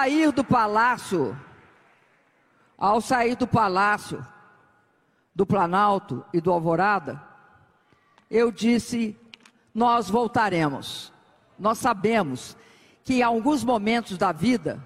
[0.00, 1.38] Sair do palácio,
[2.78, 4.26] ao sair do palácio
[5.34, 7.22] do Planalto e do Alvorada,
[8.30, 9.14] eu disse:
[9.74, 11.12] nós voltaremos.
[11.58, 12.56] Nós sabemos
[13.04, 14.82] que em alguns momentos da vida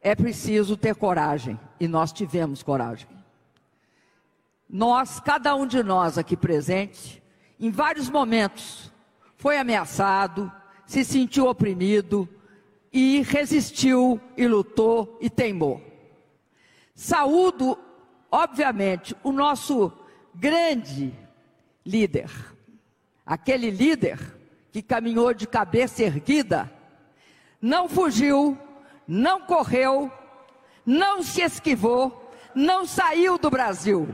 [0.00, 3.10] é preciso ter coragem, e nós tivemos coragem.
[4.66, 7.22] Nós, cada um de nós aqui presente,
[7.58, 8.90] em vários momentos,
[9.36, 10.50] foi ameaçado,
[10.86, 12.26] se sentiu oprimido
[12.92, 15.80] e resistiu e lutou e teimou.
[16.94, 17.78] Saúdo,
[18.30, 19.92] obviamente, o nosso
[20.34, 21.14] grande
[21.84, 22.30] líder,
[23.24, 24.18] aquele líder
[24.72, 26.70] que caminhou de cabeça erguida,
[27.60, 28.58] não fugiu,
[29.06, 30.10] não correu,
[30.84, 34.08] não se esquivou, não saiu do Brasil,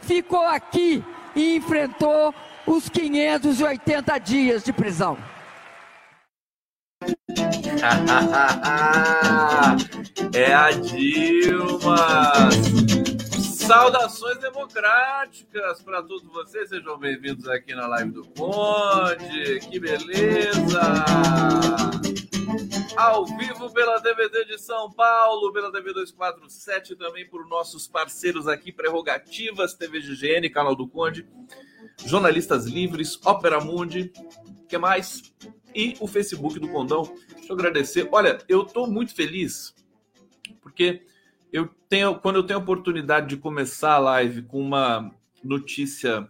[0.00, 2.34] ficou aqui e enfrentou
[2.66, 5.16] os 580 dias de prisão.
[10.32, 12.48] é a Dilma.
[13.40, 16.68] Saudações democráticas para todos vocês.
[16.68, 19.58] Sejam bem-vindos aqui na live do Conde.
[19.68, 20.80] Que beleza!
[22.96, 28.70] Ao vivo pela DVD de São Paulo, pela TV 247, também por nossos parceiros aqui,
[28.70, 31.26] Prerrogativas, TV GGN, canal do Conde,
[32.06, 34.12] Jornalistas Livres, Opera Mundi,
[34.68, 35.32] que mais?
[35.74, 37.14] E o Facebook do Condão.
[37.28, 38.08] Deixa eu agradecer.
[38.12, 39.74] Olha, eu estou muito feliz
[40.60, 41.04] porque
[41.52, 45.12] eu tenho, quando eu tenho a oportunidade de começar a live com uma
[45.44, 46.28] notícia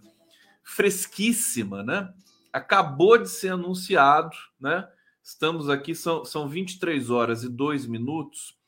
[0.64, 2.12] fresquíssima, né?
[2.53, 4.88] Acabou de ser anunciado, né?
[5.22, 8.59] Estamos aqui, são, são 23 horas e 2 minutos.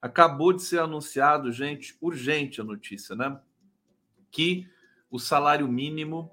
[0.00, 3.40] Acabou de ser anunciado, gente, urgente a notícia, né?
[4.30, 4.68] Que
[5.10, 6.30] o salário mínimo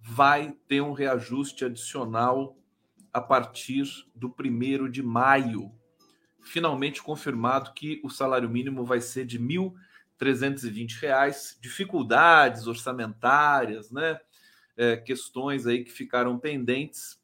[0.00, 2.58] vai ter um reajuste adicional
[3.14, 5.72] a partir do primeiro de maio
[6.44, 9.72] finalmente confirmado que o salário mínimo vai ser de R$
[10.20, 11.58] 1.320.
[11.60, 14.20] Dificuldades orçamentárias, né?
[14.76, 17.18] É, questões aí que ficaram pendentes,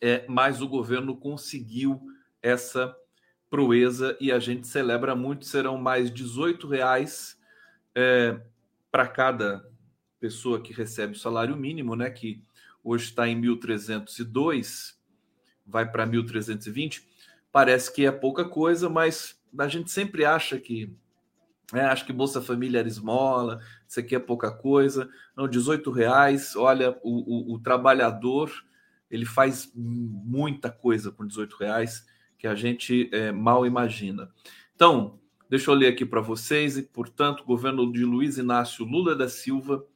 [0.00, 2.02] é, mas o governo conseguiu
[2.42, 2.94] essa
[3.48, 5.46] proeza e a gente celebra muito.
[5.46, 7.38] Serão mais 18 reais
[7.94, 8.40] é,
[8.90, 9.64] para cada
[10.20, 12.10] pessoa que recebe o salário mínimo, né?
[12.10, 12.42] Que
[12.82, 14.96] hoje está em 1.302,
[15.66, 17.02] vai para 1.320
[17.54, 20.92] parece que é pouca coisa, mas a gente sempre acha que
[21.72, 25.08] é, acho que Bolsa Família era esmola, isso aqui é pouca coisa.
[25.36, 28.50] Não, 18 reais, olha, o, o, o trabalhador
[29.08, 32.04] ele faz muita coisa com 18 reais
[32.36, 34.28] que a gente é, mal imagina.
[34.74, 39.14] Então, deixa eu ler aqui para vocês, e, portanto, o governo de Luiz Inácio Lula
[39.14, 39.86] da Silva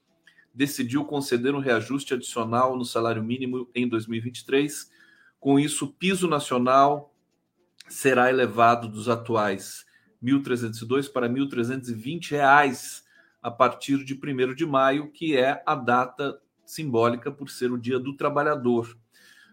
[0.54, 4.96] decidiu conceder um reajuste adicional no salário mínimo em 2023.
[5.40, 7.14] Com isso, o piso nacional
[7.88, 9.86] será elevado dos atuais
[10.22, 13.04] 1.302 para 1.320 reais
[13.40, 17.98] a partir de 1 de maio, que é a data simbólica por ser o Dia
[17.98, 18.96] do Trabalhador.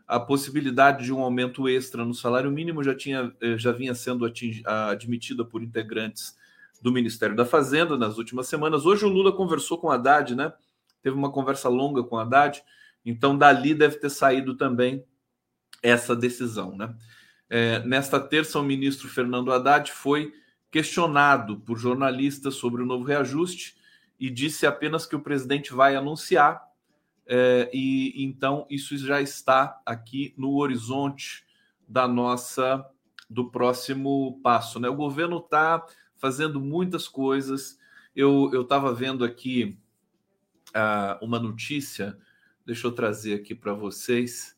[0.07, 4.25] A possibilidade de um aumento extra no salário mínimo já, tinha, eh, já vinha sendo
[4.65, 6.35] admitida por integrantes
[6.81, 8.85] do Ministério da Fazenda nas últimas semanas.
[8.85, 10.53] Hoje o Lula conversou com Haddad, né?
[11.01, 12.61] Teve uma conversa longa com Haddad,
[13.03, 15.03] então dali deve ter saído também
[15.89, 16.95] essa decisão, né?
[17.49, 20.33] É, nesta terça, o ministro Fernando Haddad foi
[20.71, 23.77] questionado por jornalistas sobre o novo reajuste
[24.19, 26.61] e disse apenas que o presidente vai anunciar,
[27.27, 31.45] é, e então isso já está aqui no horizonte
[31.87, 32.85] da nossa
[33.29, 34.79] do próximo passo.
[34.79, 34.89] Né?
[34.89, 35.85] O governo está
[36.15, 37.79] fazendo muitas coisas.
[38.15, 39.77] Eu estava vendo aqui
[40.69, 42.17] uh, uma notícia,
[42.65, 44.54] deixa eu trazer aqui para vocês.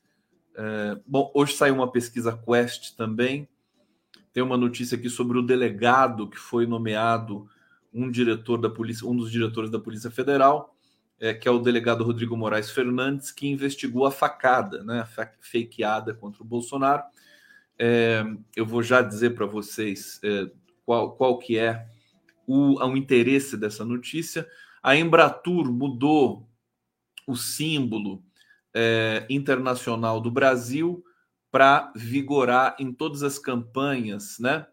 [0.58, 3.48] É, bom, hoje saiu uma pesquisa Quest também.
[4.34, 7.48] Tem uma notícia aqui sobre o delegado que foi nomeado
[7.94, 10.76] um diretor da polícia, um dos diretores da Polícia Federal,
[11.20, 15.06] é, que é o delegado Rodrigo Moraes Fernandes, que investigou a facada, né, a
[15.42, 17.04] fakeada contra o Bolsonaro.
[17.78, 18.24] É,
[18.56, 20.50] eu vou já dizer para vocês é,
[20.86, 21.88] qual, qual que é
[22.48, 24.48] o, o interesse dessa notícia.
[24.82, 26.48] A Embratur mudou
[27.28, 28.24] o símbolo
[28.74, 31.04] é, internacional do Brasil
[31.52, 34.68] para vigorar em todas as campanhas, né?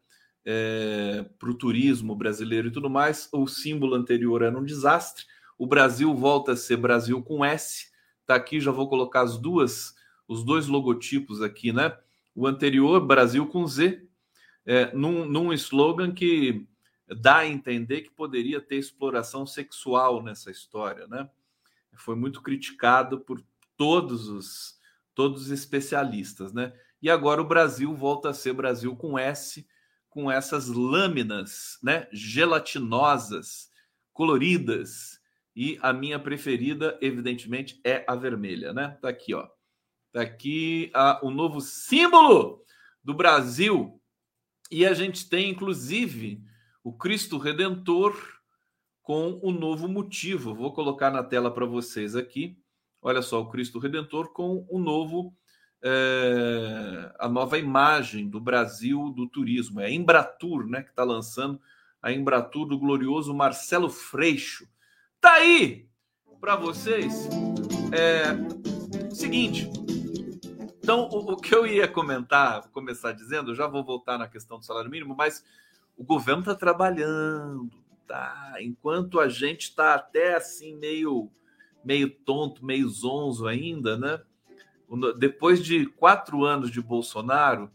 [0.46, 3.28] É, para o turismo brasileiro e tudo mais.
[3.32, 5.24] O símbolo anterior era um desastre.
[5.56, 7.86] O Brasil volta a ser Brasil com S.
[8.26, 9.94] Tá aqui, já vou colocar as duas,
[10.28, 11.96] os dois logotipos aqui, né?
[12.34, 14.02] O anterior, Brasil com Z,
[14.66, 16.66] é, num, num slogan que
[17.20, 21.28] dá a entender que poderia ter exploração sexual nessa história, né?
[21.96, 23.40] Foi muito criticado por
[23.76, 24.74] todos os
[25.14, 26.72] todos os especialistas, né?
[27.00, 29.64] E agora o Brasil volta a ser Brasil com S,
[30.08, 33.70] com essas lâminas, né, gelatinosas,
[34.12, 35.20] coloridas,
[35.56, 38.98] e a minha preferida, evidentemente, é a vermelha, né?
[39.00, 39.48] Tá aqui, ó.
[40.12, 42.64] Tá aqui a, o novo símbolo
[43.02, 44.00] do Brasil.
[44.70, 46.42] E a gente tem, inclusive,
[46.82, 48.16] o Cristo Redentor
[49.00, 50.54] com o novo motivo.
[50.54, 52.58] Vou colocar na tela para vocês aqui.
[53.06, 55.36] Olha só, o Cristo Redentor com o novo
[55.84, 59.78] é, a nova imagem do Brasil do turismo.
[59.78, 61.60] É a Embratur, né, que está lançando
[62.00, 64.66] a Embratur do glorioso Marcelo Freixo.
[65.20, 65.86] Tá aí
[66.40, 67.28] para vocês.
[67.92, 69.70] É, seguinte.
[70.78, 74.64] Então, o, o, que eu ia comentar, começar dizendo, já vou voltar na questão do
[74.64, 75.44] salário mínimo, mas
[75.94, 77.70] o governo está trabalhando,
[78.06, 78.54] tá?
[78.60, 81.30] Enquanto a gente está até assim meio
[81.84, 84.20] meio tonto, meio zonzo ainda, né?
[85.18, 87.70] depois de quatro anos de Bolsonaro,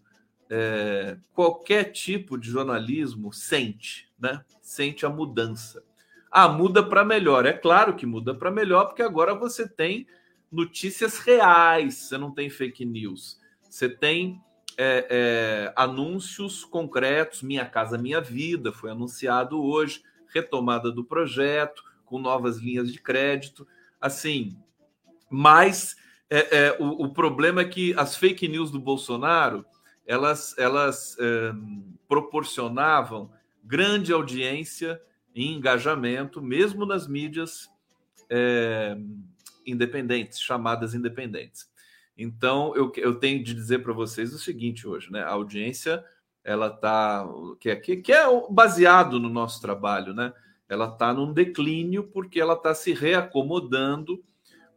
[0.49, 4.43] é, qualquer tipo de jornalismo sente, né?
[4.61, 5.83] Sente a mudança.
[6.31, 7.45] Ah, muda para melhor.
[7.45, 10.07] É claro que muda para melhor, porque agora você tem
[10.51, 13.39] notícias reais, você não tem fake news.
[13.61, 14.41] Você tem
[14.77, 17.43] é, é, anúncios concretos.
[17.43, 20.03] Minha Casa Minha Vida foi anunciado hoje,
[20.33, 23.67] retomada do projeto, com novas linhas de crédito.
[23.99, 24.57] Assim,
[25.29, 25.95] mas
[26.29, 29.65] é, é, o, o, problema é que as fake news do Bolsonaro
[30.05, 31.53] elas, elas é,
[32.07, 33.31] proporcionavam
[33.63, 34.99] grande audiência
[35.35, 37.69] e engajamento, mesmo nas mídias
[38.27, 38.97] é,
[39.65, 41.69] independentes, chamadas independentes.
[42.17, 45.21] Então, eu, eu tenho de dizer para vocês o seguinte hoje, né?
[45.21, 46.03] A audiência,
[46.43, 47.25] ela está,
[47.59, 50.33] que é, que é baseado no nosso trabalho, né?
[50.69, 54.23] Ela está num declínio porque ela está se reacomodando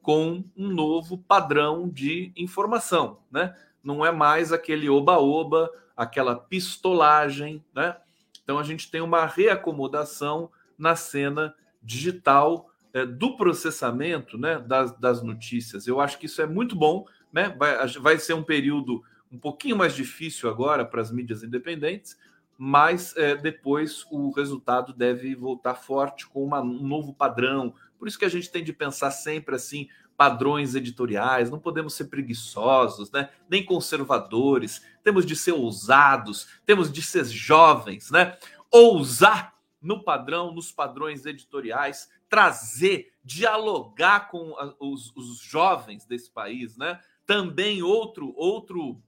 [0.00, 3.54] com um novo padrão de informação, né?
[3.84, 7.96] Não é mais aquele oba-oba, aquela pistolagem, né?
[8.42, 15.22] Então a gente tem uma reacomodação na cena digital é, do processamento, né, das, das,
[15.22, 15.86] notícias.
[15.86, 17.54] Eu acho que isso é muito bom, né?
[17.58, 22.18] Vai, vai ser um período um pouquinho mais difícil agora para as mídias independentes,
[22.56, 28.18] mas é, depois o resultado deve voltar forte com uma, um novo padrão, por isso
[28.18, 33.30] que a gente tem de pensar sempre assim, padrões editoriais, não podemos ser preguiçosos, né?
[33.48, 38.36] nem conservadores, temos de ser ousados, temos de ser jovens, né?
[38.70, 47.00] Ousar no padrão, nos padrões editoriais, trazer, dialogar com os, os jovens desse país, né?
[47.26, 49.02] Também outro outro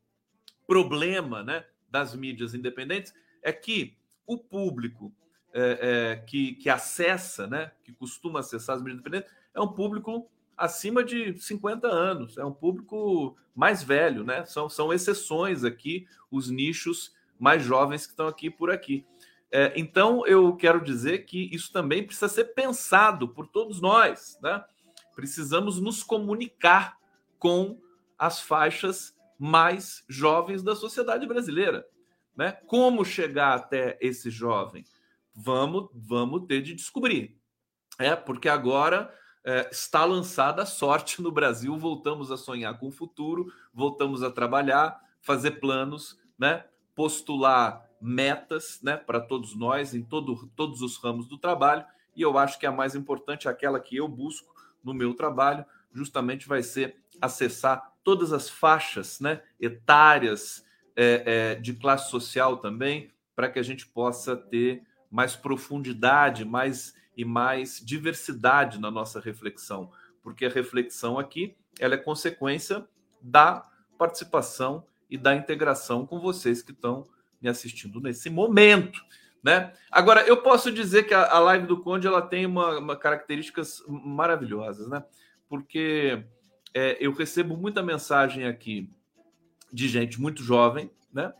[0.67, 3.13] problema, né, das mídias independentes
[3.45, 3.97] é que
[4.27, 5.13] o público
[5.53, 5.79] é,
[6.13, 11.05] é, que, que acessa, né, que costuma acessar as mídias independentes, é um público acima
[11.05, 14.45] de 50 anos, é um público mais velho, né?
[14.45, 19.05] São, são exceções aqui, os nichos mais jovens que estão aqui por aqui.
[19.51, 24.65] É, então, eu quero dizer que isso também precisa ser pensado por todos nós, né?
[25.15, 26.99] Precisamos nos comunicar
[27.39, 27.81] com
[28.19, 31.87] as faixas mais jovens da sociedade brasileira,
[32.37, 32.53] né?
[32.67, 34.85] Como chegar até esse jovem?
[35.35, 37.37] vamos, vamos ter de descobrir.
[37.99, 39.13] É, porque agora
[39.45, 44.31] é, está lançada a sorte no Brasil, voltamos a sonhar com o futuro, voltamos a
[44.31, 46.65] trabalhar, fazer planos, né?
[46.95, 48.97] postular metas né?
[48.97, 51.85] para todos nós em todo, todos os ramos do trabalho.
[52.15, 56.47] E eu acho que a mais importante, aquela que eu busco no meu trabalho, justamente
[56.47, 59.43] vai ser acessar todas as faixas né?
[59.59, 60.64] etárias
[60.97, 66.95] é, é, de classe social também, para que a gente possa ter mais profundidade, mais
[67.17, 69.91] e mais diversidade na nossa reflexão,
[70.23, 72.87] porque a reflexão aqui ela é consequência
[73.21, 77.07] da participação e da integração com vocês que estão
[77.41, 79.01] me assistindo nesse momento,
[79.43, 79.73] né?
[79.91, 83.83] Agora eu posso dizer que a, a live do Conde ela tem uma, uma características
[83.87, 85.05] maravilhosas, né?
[85.49, 86.25] Porque
[86.73, 88.91] é, eu recebo muita mensagem aqui
[89.75, 91.33] de gente muito jovem, né?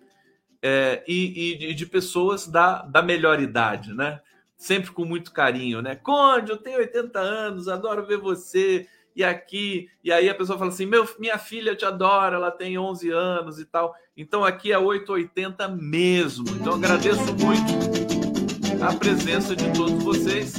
[0.67, 4.23] é, e, e, de pessoas da, da melhor idade, né?
[4.57, 5.95] Sempre com muito carinho, né?
[5.95, 9.91] Conde, eu tenho 80 anos, adoro ver você e aqui.
[10.03, 13.61] E aí a pessoa fala assim: Meu, minha filha te adora, ela tem 11 anos
[13.61, 13.95] e tal.
[14.17, 16.47] Então aqui é 880 mesmo.
[16.59, 20.55] Então agradeço muito a presença de todos vocês.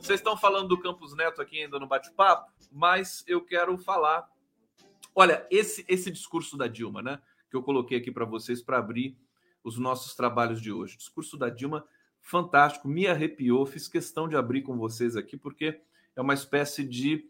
[0.00, 4.26] Vocês estão falando do Campus Neto aqui ainda no bate-papo, mas eu quero falar.
[5.18, 7.20] Olha, esse, esse discurso da Dilma, né?
[7.50, 9.16] que eu coloquei aqui para vocês para abrir
[9.64, 10.94] os nossos trabalhos de hoje.
[10.94, 11.84] O discurso da Dilma,
[12.20, 15.80] fantástico, me arrepiou, fiz questão de abrir com vocês aqui, porque
[16.14, 17.28] é uma espécie de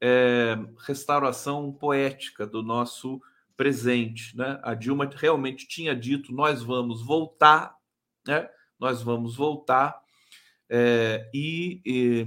[0.00, 3.22] é, restauração poética do nosso
[3.56, 4.36] presente.
[4.36, 4.60] Né?
[4.62, 7.80] A Dilma realmente tinha dito: nós vamos voltar
[8.26, 8.48] né?
[8.78, 10.00] Nós vamos voltar
[10.68, 12.26] é, e, e,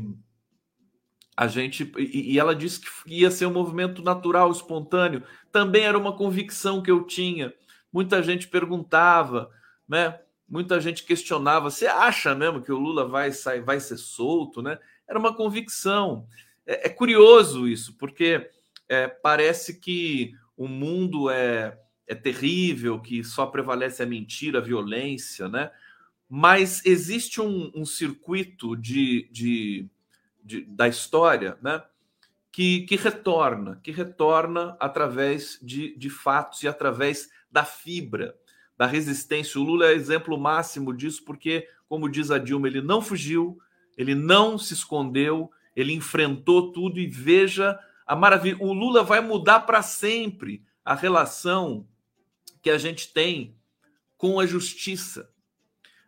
[1.35, 5.23] a gente e, ela disse que ia ser um movimento natural, espontâneo.
[5.51, 7.53] Também era uma convicção que eu tinha.
[7.91, 9.49] Muita gente perguntava,
[9.87, 10.19] né?
[10.47, 14.77] Muita gente questionava: você acha mesmo que o Lula vai sair, vai ser solto, né?
[15.07, 16.27] Era uma convicção.
[16.65, 18.49] É, é curioso isso, porque
[18.87, 25.47] é, parece que o mundo é, é terrível, que só prevalece a mentira, a violência,
[25.49, 25.71] né?
[26.29, 29.89] Mas existe um, um circuito de, de,
[30.43, 31.81] de, da história, né?
[32.51, 38.35] Que, que retorna, que retorna através de, de fatos e através da fibra,
[38.77, 39.59] da resistência.
[39.59, 43.57] O Lula é exemplo máximo disso, porque, como diz a Dilma, ele não fugiu,
[43.97, 48.57] ele não se escondeu, ele enfrentou tudo e veja a maravilha.
[48.59, 51.87] O Lula vai mudar para sempre a relação
[52.61, 53.55] que a gente tem
[54.17, 55.32] com a justiça.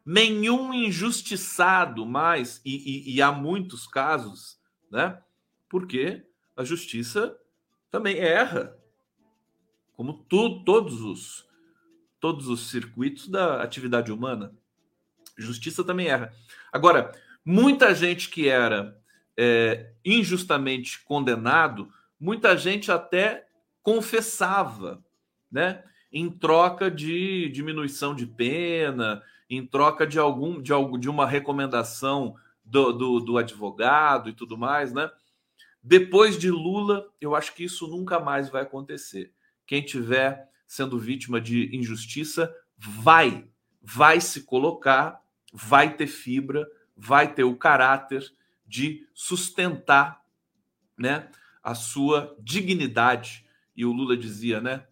[0.05, 2.75] Nenhum injustiçado mais, e,
[3.11, 4.59] e, e há muitos casos,
[4.91, 5.19] né?
[5.67, 6.23] Porque
[6.55, 7.35] a justiça
[7.89, 8.77] também erra,
[9.95, 11.45] como tu, todos os
[12.25, 14.51] todos os circuitos da atividade humana.
[15.37, 16.33] Justiça também erra.
[16.73, 17.11] Agora,
[17.45, 18.99] muita gente que era
[19.37, 21.87] é, injustamente condenado,
[22.19, 23.47] muita gente até
[23.83, 25.05] confessava,
[25.51, 25.83] né?
[26.11, 32.35] Em troca de diminuição de pena, em troca de algum de, algo, de uma recomendação
[32.63, 35.09] do, do, do advogado e tudo mais, né?
[35.83, 39.31] Depois de Lula, eu acho que isso nunca mais vai acontecer.
[39.67, 43.47] Quem tiver sendo vítima de injustiça vai,
[43.81, 45.21] vai se colocar,
[45.53, 48.25] vai ter fibra, vai ter o caráter
[48.65, 50.21] de sustentar,
[50.97, 51.29] né,
[51.61, 53.45] a sua dignidade.
[53.75, 54.85] E o Lula dizia, né,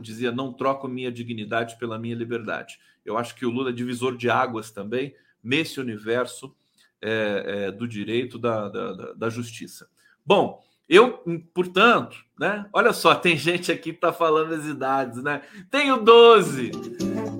[0.00, 2.78] dizia não troco minha dignidade pela minha liberdade.
[3.04, 6.54] Eu acho que o Lula é divisor de águas também nesse universo
[7.00, 9.88] é, é, do direito da, da, da justiça.
[10.24, 11.22] Bom, eu,
[11.54, 12.66] portanto, né?
[12.72, 15.42] Olha só, tem gente aqui que tá falando as idades, né?
[15.70, 16.70] Tenho 12,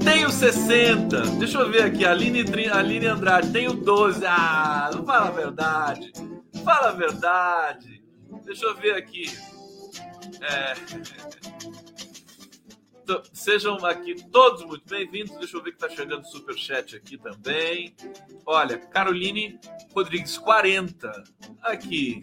[0.02, 1.20] tenho 60.
[1.38, 4.24] Deixa eu ver aqui, Aline, Aline Andrade, tenho 12.
[4.26, 6.12] Ah, não fala a verdade.
[6.64, 8.02] Fala a verdade.
[8.44, 9.26] Deixa eu ver aqui.
[10.40, 10.74] É...
[13.32, 15.36] Sejam aqui todos muito bem-vindos.
[15.36, 17.96] Deixa eu ver que tá chegando super chat aqui também.
[18.46, 19.58] Olha, Caroline
[19.94, 21.10] Rodrigues 40.
[21.62, 22.22] Aqui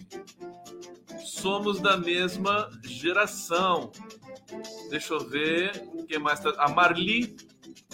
[1.24, 3.92] somos da mesma geração.
[4.90, 5.72] Deixa eu ver.
[6.08, 6.54] Quem mais tá?
[6.58, 7.36] A Marli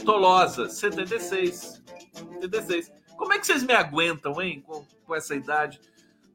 [0.06, 1.82] Tolosa, 76.
[2.42, 2.92] 76.
[3.18, 4.62] Como é que vocês me aguentam, hein?
[4.62, 5.80] Com, com essa idade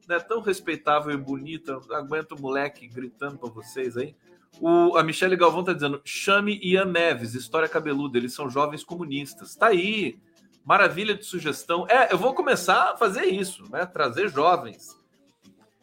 [0.07, 1.79] né, tão respeitável e bonita.
[1.91, 4.15] Aguento o moleque gritando para vocês aí.
[4.59, 8.17] O, a Michelle Galvão tá dizendo: chame Ian Neves, história cabeluda.
[8.17, 9.55] Eles são jovens comunistas.
[9.55, 10.19] Tá aí.
[10.63, 11.87] Maravilha de sugestão.
[11.89, 13.85] É, eu vou começar a fazer isso, né?
[13.85, 14.95] Trazer jovens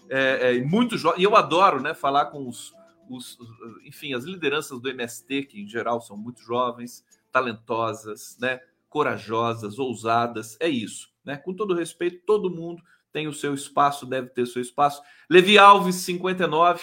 [0.09, 1.21] é, é, muito jovem.
[1.21, 2.75] E eu adoro né, falar com os,
[3.09, 3.39] os,
[3.85, 10.57] enfim, as lideranças do MST, que em geral são muito jovens, talentosas, né, corajosas, ousadas.
[10.61, 11.11] É isso.
[11.25, 11.37] Né?
[11.37, 12.83] Com todo respeito, todo mundo
[13.13, 15.03] tem o seu espaço, deve ter seu espaço.
[15.29, 16.83] Levi Alves, 59.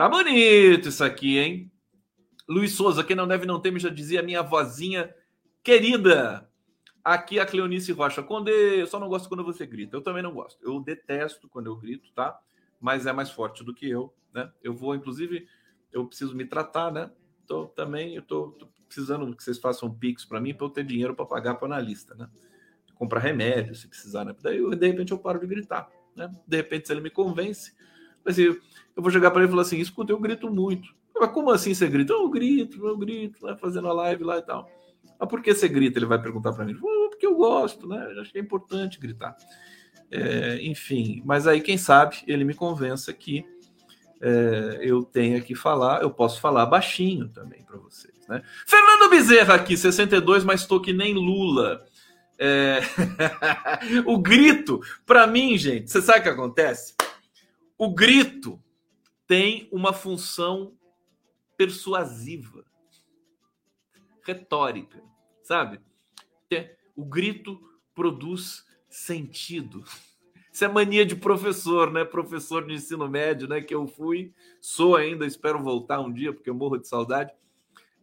[0.00, 1.70] Tá bonito isso aqui, hein?
[2.48, 5.14] Luiz Souza, quem não deve não ter, me já dizia minha vozinha
[5.62, 6.48] querida.
[7.04, 9.94] Aqui a Cleonice Rocha Conde, eu só não gosto quando você grita.
[9.94, 10.58] Eu também não gosto.
[10.66, 12.40] Eu detesto quando eu grito, tá?
[12.80, 14.50] mas é mais forte do que eu, né?
[14.62, 15.46] Eu vou, inclusive,
[15.92, 17.10] eu preciso me tratar, né?
[17.46, 20.70] Tô também, eu tô, tô precisando que vocês façam um pix para mim para eu
[20.70, 22.26] ter dinheiro para pagar para analista, né?
[22.94, 24.34] Comprar remédio, se precisar, né?
[24.40, 26.34] Daí, de repente, eu paro de gritar, né?
[26.48, 27.78] De repente, se ele me convence,
[28.24, 28.54] mas eu,
[28.96, 30.88] eu vou chegar para ele e falar assim: escuta, eu grito muito.
[31.18, 32.12] Mas como assim você grita?
[32.12, 33.56] Eu grito, eu grito, né?
[33.60, 34.68] Fazendo a live lá e tal.
[35.18, 35.98] Mas por que você grita?
[35.98, 36.74] Ele vai perguntar para mim.
[37.10, 38.12] porque eu gosto, né?
[38.14, 39.36] Eu acho que é importante gritar.
[40.10, 43.44] É, enfim, mas aí quem sabe ele me convença que
[44.20, 48.12] é, eu tenha que falar, eu posso falar baixinho também para vocês.
[48.28, 48.42] Né?
[48.66, 51.84] Fernando Bezerra aqui, 62, mas estou que nem Lula.
[52.38, 52.80] É...
[54.04, 56.94] o grito, para mim, gente, você sabe o que acontece?
[57.80, 58.62] O grito
[59.26, 60.76] tem uma função
[61.56, 62.62] persuasiva,
[64.22, 65.02] retórica,
[65.42, 65.80] sabe?
[66.94, 67.58] O grito
[67.94, 69.82] produz sentido.
[70.52, 72.04] Isso é mania de professor, né?
[72.04, 73.62] Professor de ensino médio, né?
[73.62, 77.32] Que eu fui, sou ainda, espero voltar um dia, porque eu morro de saudade.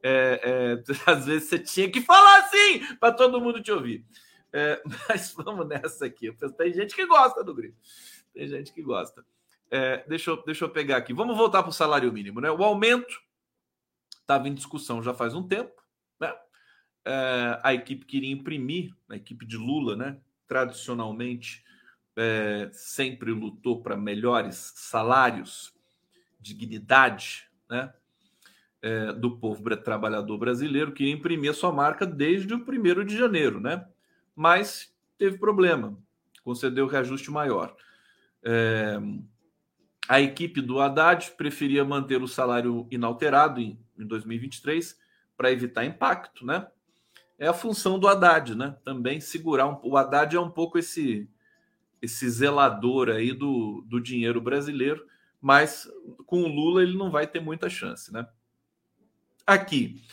[0.02, 4.04] É, é, às vezes você tinha que falar assim para todo mundo te ouvir.
[4.52, 6.36] É, mas vamos nessa aqui.
[6.58, 7.78] Tem gente que gosta do grito.
[8.34, 9.24] Tem gente que gosta.
[9.70, 11.14] É, deixa, eu, deixa eu pegar aqui.
[11.14, 12.50] Vamos voltar para o salário mínimo, né?
[12.50, 13.22] O aumento
[14.22, 15.82] estava em discussão já faz um tempo,
[16.20, 16.34] né?
[17.08, 20.18] é, a equipe queria imprimir, a equipe de Lula, né?
[20.46, 21.64] Tradicionalmente
[22.18, 25.74] é, sempre lutou para melhores salários,
[26.40, 27.94] dignidade, né?
[28.82, 33.88] É, do povo trabalhador brasileiro, imprimir a sua marca desde o primeiro de janeiro, né?
[34.36, 35.98] Mas teve problema,
[36.44, 37.76] concedeu reajuste maior.
[38.44, 39.00] É,
[40.08, 44.98] a equipe do Haddad preferia manter o salário inalterado em, em 2023
[45.36, 46.68] para evitar impacto, né?
[47.38, 48.76] é a função do Haddad, né?
[48.84, 51.30] Também segurar um, o Haddad é um pouco esse
[52.00, 55.04] esse zelador aí do, do dinheiro brasileiro,
[55.42, 55.90] mas
[56.28, 58.28] com o Lula ele não vai ter muita chance, né?
[59.48, 60.04] Aqui,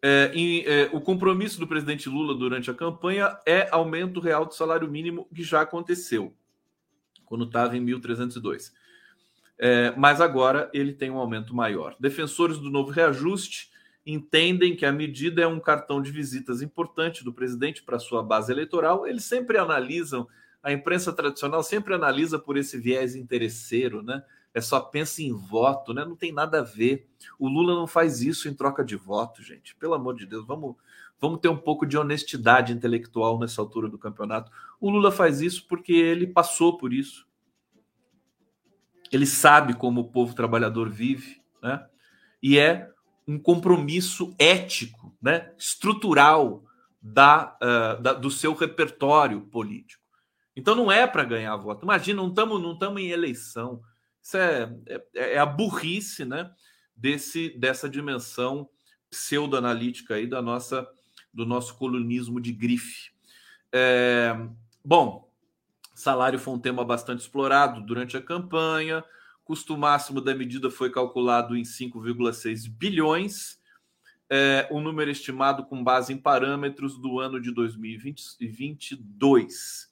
[0.00, 4.54] é, em, é, o compromisso do presidente Lula durante a campanha é aumento real do
[4.54, 6.32] salário mínimo, que já aconteceu,
[7.24, 8.72] quando estava em 1.302.
[9.64, 11.94] É, mas agora ele tem um aumento maior.
[12.00, 13.70] Defensores do novo reajuste
[14.04, 18.50] entendem que a medida é um cartão de visitas importante do presidente para sua base
[18.50, 19.06] eleitoral.
[19.06, 20.26] Eles sempre analisam,
[20.60, 24.24] a imprensa tradicional sempre analisa por esse viés interesseiro, né?
[24.52, 26.04] É só pensa em voto, né?
[26.04, 27.06] Não tem nada a ver.
[27.38, 29.76] O Lula não faz isso em troca de voto, gente.
[29.76, 30.74] Pelo amor de Deus, vamos,
[31.20, 34.50] vamos ter um pouco de honestidade intelectual nessa altura do campeonato.
[34.80, 37.30] O Lula faz isso porque ele passou por isso.
[39.12, 41.86] Ele sabe como o povo trabalhador vive, né?
[42.42, 42.90] E é
[43.28, 46.64] um compromisso ético, né, estrutural
[47.00, 50.02] da, uh, da, do seu repertório político.
[50.56, 51.84] Então não é para ganhar voto.
[51.84, 53.80] Imagina, não estamos não tamo em eleição.
[54.22, 56.50] Isso é, é, é, a burrice né,
[56.96, 58.68] desse, dessa dimensão
[59.10, 60.86] pseudoanalítica aí da nossa,
[61.32, 63.10] do nosso colunismo de grife.
[63.72, 64.36] É,
[64.84, 65.31] bom,
[66.02, 69.04] salário foi um tema bastante explorado durante a campanha.
[69.44, 73.60] Custo máximo da medida foi calculado em 5,6 bilhões,
[74.30, 79.90] é, um número estimado com base em parâmetros do ano de 2022.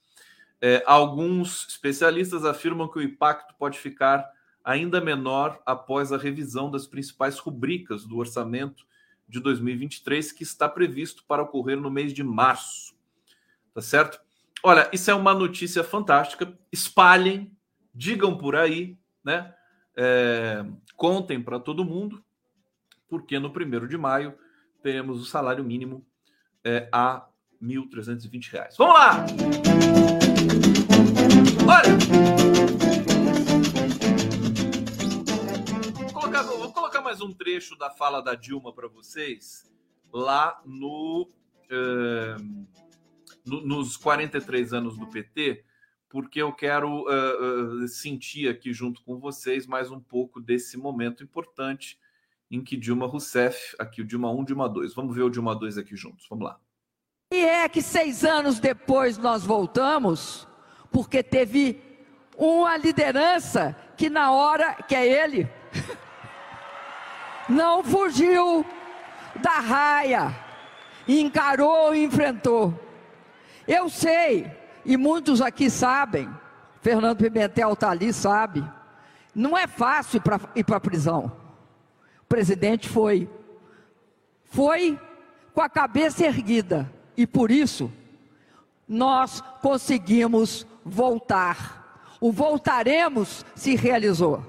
[0.62, 4.30] É, alguns especialistas afirmam que o impacto pode ficar
[4.64, 8.86] ainda menor após a revisão das principais rubricas do orçamento
[9.28, 12.94] de 2023, que está previsto para ocorrer no mês de março.
[13.72, 14.20] Tá certo?
[14.62, 16.52] Olha, isso é uma notícia fantástica.
[16.70, 17.56] Espalhem,
[17.94, 19.54] digam por aí, né?
[19.96, 20.64] É,
[20.96, 22.22] contem para todo mundo,
[23.08, 24.34] porque no primeiro de maio
[24.82, 26.06] teremos o salário mínimo
[26.62, 27.26] é, a
[27.60, 28.76] R$ 1.320.
[28.76, 29.26] Vamos lá!
[31.66, 31.98] Olha!
[35.94, 39.70] Vou colocar, vou colocar mais um trecho da fala da Dilma para vocês
[40.12, 41.30] lá no,
[41.70, 42.36] é,
[43.50, 45.64] no, nos 43 anos do PT
[46.10, 51.22] porque eu quero uh, uh, sentir aqui junto com vocês mais um pouco desse momento
[51.22, 51.98] importante
[52.50, 54.92] em que Dilma Rousseff, aqui o Dilma 1, Dilma 2.
[54.92, 56.58] Vamos ver o Dilma 2 aqui juntos, vamos lá.
[57.32, 60.48] E é que seis anos depois nós voltamos,
[60.90, 61.80] porque teve
[62.36, 65.48] uma liderança que na hora, que é ele,
[67.48, 68.66] não fugiu
[69.40, 70.36] da raia,
[71.06, 72.89] encarou e enfrentou.
[73.70, 74.50] Eu sei
[74.84, 76.28] e muitos aqui sabem,
[76.82, 78.68] Fernando Pimentel está ali, sabe.
[79.32, 81.30] Não é fácil pra, ir para a prisão.
[82.20, 83.30] O presidente foi.
[84.46, 84.98] Foi
[85.54, 86.92] com a cabeça erguida.
[87.16, 87.92] E por isso,
[88.88, 92.04] nós conseguimos voltar.
[92.20, 94.44] O voltaremos se realizou.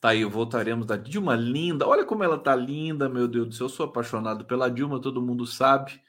[0.00, 1.86] Tá aí, voltaremos da Dilma linda.
[1.86, 3.66] Olha como ela tá linda, meu Deus do céu.
[3.66, 6.00] Eu sou apaixonado pela Dilma, todo mundo sabe.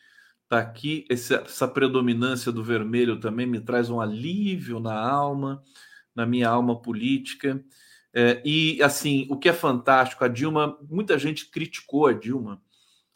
[0.52, 5.64] Tá aqui essa, essa predominância do vermelho também me traz um alívio na alma,
[6.14, 7.64] na minha alma política.
[8.14, 12.62] É, e assim, o que é fantástico, a Dilma, muita gente criticou a Dilma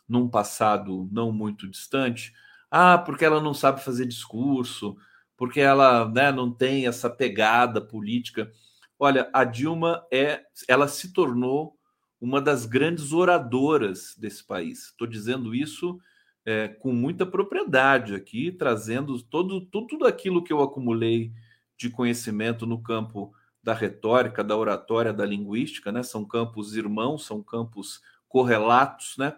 [0.08, 2.32] num passado não muito distante.
[2.72, 4.96] Ah, porque ela não sabe fazer discurso,
[5.36, 8.50] porque ela né, não tem essa pegada política.
[8.98, 11.78] Olha, a Dilma é, ela se tornou
[12.18, 14.86] uma das grandes oradoras desse país.
[14.86, 16.00] Estou dizendo isso
[16.46, 21.32] é, com muita propriedade aqui, trazendo todo, tudo aquilo que eu acumulei
[21.76, 26.04] de conhecimento no campo da retórica, da oratória, da linguística, né?
[26.04, 29.34] São campos irmãos, são campos correlatos, né?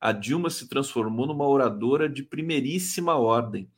[0.00, 3.68] A Dilma se transformou numa oradora de primeiríssima ordem.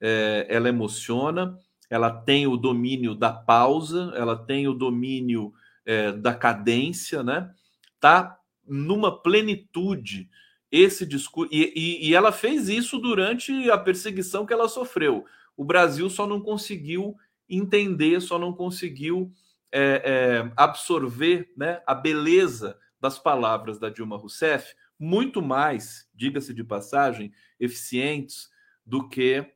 [0.00, 1.58] É, ela emociona,
[1.90, 5.52] ela tem o domínio da pausa, ela tem o domínio
[5.84, 7.52] é, da cadência, né?
[8.00, 10.30] Tá numa plenitude
[10.76, 11.54] esse discurso.
[11.54, 15.24] E, e, e, ela fez isso durante a perseguição que ela sofreu.
[15.56, 17.16] O Brasil só não conseguiu
[17.48, 19.32] entender, só não conseguiu
[19.70, 26.64] é, é, absorver né, a beleza das palavras da Dilma Rousseff, muito mais, diga-se de
[26.64, 28.50] passagem, eficientes
[28.84, 29.46] do que,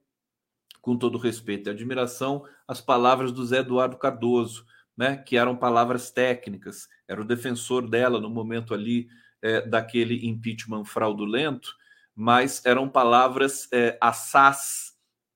[0.80, 4.64] com todo respeito e admiração, as palavras do Zé Eduardo Cardoso,
[4.96, 9.08] né, que eram palavras técnicas, era o defensor dela no momento ali
[9.42, 11.74] é, daquele impeachment fraudulento,
[12.14, 13.98] mas eram palavras é,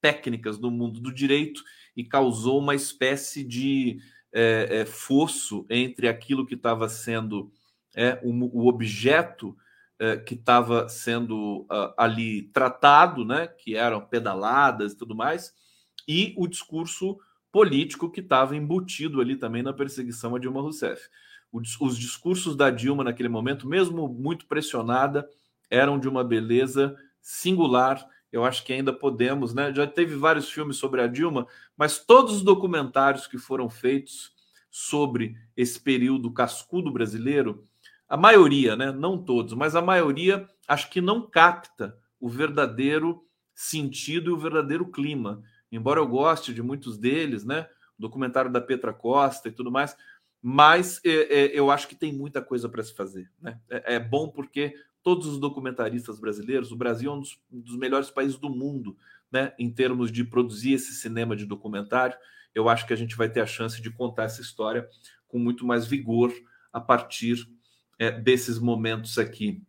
[0.00, 1.62] técnicas no mundo do direito
[1.96, 3.98] e causou uma espécie de
[4.32, 7.52] é, é, fosso entre aquilo que estava sendo
[7.94, 9.56] é, o, o objeto
[9.98, 15.54] é, que estava sendo uh, ali tratado, né, que eram pedaladas e tudo mais,
[16.08, 17.18] e o discurso
[17.52, 21.08] político que estava embutido ali também na perseguição a Dilma Rousseff.
[21.52, 25.28] Os discursos da Dilma naquele momento, mesmo muito pressionada,
[25.68, 28.04] eram de uma beleza singular.
[28.30, 29.72] Eu acho que ainda podemos, né?
[29.74, 34.32] Já teve vários filmes sobre a Dilma, mas todos os documentários que foram feitos
[34.70, 37.66] sobre esse período cascudo brasileiro,
[38.08, 38.90] a maioria, né?
[38.90, 43.22] Não todos, mas a maioria acho que não capta o verdadeiro
[43.54, 45.42] sentido e o verdadeiro clima.
[45.70, 47.66] Embora eu goste de muitos deles, né?
[47.98, 49.94] O documentário da Petra Costa e tudo mais,
[50.42, 53.31] mas é, é, eu acho que tem muita coisa para se fazer.
[53.40, 53.61] Né?
[53.70, 58.11] É, é, bom porque todos os documentaristas brasileiros, o Brasil é um dos, dos, melhores
[58.11, 58.96] países do mundo,
[59.31, 62.16] né, em termos de produzir esse cinema de documentário.
[62.52, 64.88] Eu acho que a gente vai ter a chance de contar essa história
[65.28, 66.33] com muito mais vigor
[66.72, 67.48] a partir
[67.98, 69.62] é, desses momentos aqui.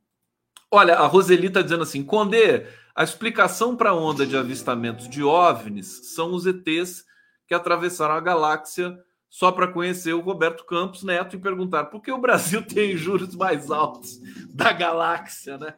[0.72, 5.24] Olha, a Roseli está dizendo assim: Condé, a explicação para a onda de avistamentos de
[5.24, 7.06] OVNIs são os ETs
[7.48, 8.98] que atravessaram a galáxia
[9.34, 13.36] só para conhecer o Roberto Campos Neto e perguntar por que o Brasil tem juros
[13.36, 15.74] mais altos da galáxia, né?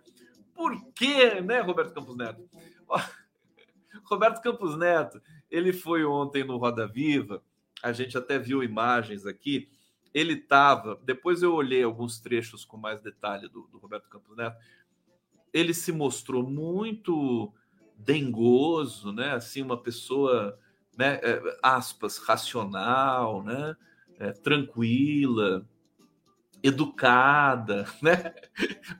[0.53, 2.43] Por quê, né, Roberto Campos Neto?
[4.03, 7.41] Roberto Campos Neto, ele foi ontem no Roda Viva,
[7.81, 9.69] a gente até viu imagens aqui.
[10.13, 14.57] Ele estava, depois eu olhei alguns trechos com mais detalhe do, do Roberto Campos Neto.
[15.53, 17.53] Ele se mostrou muito
[17.95, 19.31] dengoso, né?
[19.31, 20.59] Assim, uma pessoa
[20.97, 23.75] né, é, aspas, racional, né,
[24.19, 25.65] é, tranquila,
[26.63, 28.33] educada, né?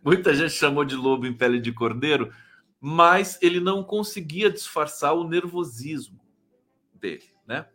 [0.03, 2.31] Muita gente chamou de lobo em pele de cordeiro,
[2.79, 6.19] mas ele não conseguia disfarçar o nervosismo
[6.93, 7.65] dele, né?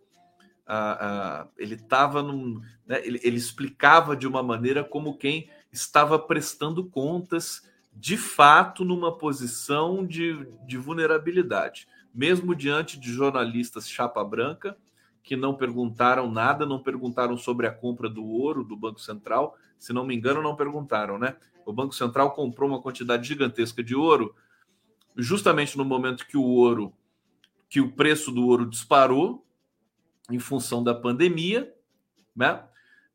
[0.66, 1.76] Ah, ah, ele
[2.22, 8.84] num, né, ele, ele explicava de uma maneira como quem estava prestando contas de fato
[8.84, 14.76] numa posição de, de vulnerabilidade mesmo diante de jornalistas chapa branca
[15.22, 19.92] que não perguntaram nada, não perguntaram sobre a compra do ouro do Banco Central, se
[19.92, 21.36] não me engano, não perguntaram, né?
[21.64, 24.34] O Banco Central comprou uma quantidade gigantesca de ouro,
[25.16, 26.92] justamente no momento que o ouro,
[27.68, 29.46] que o preço do ouro disparou
[30.30, 31.72] em função da pandemia,
[32.34, 32.64] né?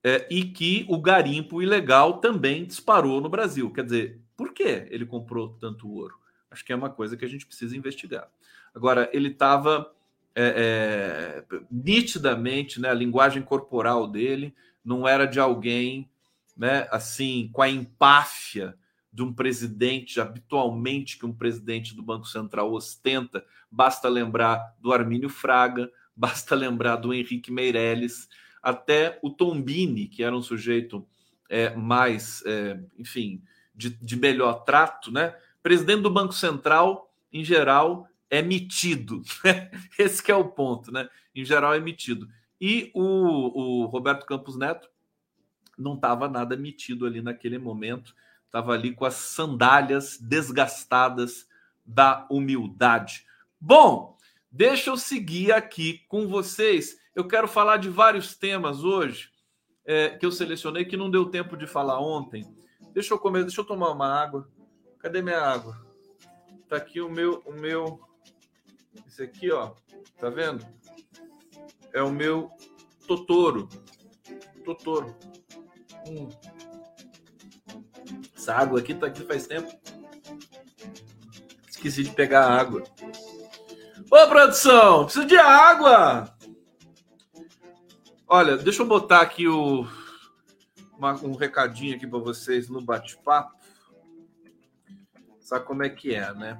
[0.03, 3.71] É, e que o garimpo ilegal também disparou no Brasil.
[3.73, 6.15] Quer dizer, por que ele comprou tanto ouro?
[6.51, 8.29] Acho que é uma coisa que a gente precisa investigar.
[8.76, 9.90] Agora, ele estava
[10.36, 16.10] é, é, nitidamente, né, a linguagem corporal dele não era de alguém,
[16.56, 18.78] né, assim, com a empáfia
[19.12, 23.46] de um presidente, habitualmente que um presidente do Banco Central ostenta.
[23.72, 28.28] Basta lembrar do Armínio Fraga, basta lembrar do Henrique Meirelles,
[28.62, 31.08] até o Tombini, que era um sujeito
[31.50, 33.42] é, mais, é, enfim,
[33.74, 35.36] de, de melhor trato, né?
[35.64, 39.22] Presidente do Banco Central, em geral, é metido.
[39.44, 39.72] Né?
[39.98, 41.08] Esse é o ponto, né?
[41.34, 42.28] Em geral é metido.
[42.60, 44.90] E o, o Roberto Campos Neto
[45.78, 51.48] não estava nada metido ali naquele momento, estava ali com as sandálias desgastadas
[51.86, 53.26] da humildade.
[53.60, 54.18] Bom,
[54.50, 56.98] deixa eu seguir aqui com vocês.
[57.14, 59.30] Eu quero falar de vários temas hoje
[59.86, 62.46] é, que eu selecionei que não deu tempo de falar ontem.
[62.94, 64.50] Deixa eu comer, deixa eu tomar uma água.
[65.00, 65.86] Cadê minha água?
[66.68, 68.00] Tá aqui o meu, o meu
[69.08, 69.73] esse aqui, ó,
[70.19, 70.65] tá vendo?
[71.93, 72.49] É o meu
[73.08, 73.69] Totoro.
[74.63, 75.15] Totoro.
[76.08, 76.29] Hum.
[78.36, 79.71] Essa água aqui tá aqui faz tempo.
[81.67, 82.84] Esqueci de pegar a água.
[84.12, 86.36] Ô, produção, preciso de água!
[88.27, 89.88] Olha, deixa eu botar aqui o,
[91.23, 93.55] um recadinho aqui para vocês no bate-papo.
[95.39, 96.60] Sabe como é que é, né?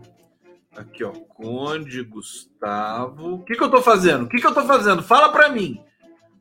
[0.75, 1.11] Aqui, ó.
[1.11, 3.35] Conde Gustavo.
[3.35, 4.25] O que, que eu tô fazendo?
[4.25, 5.01] O que, que eu tô fazendo?
[5.01, 5.81] Fala para mim.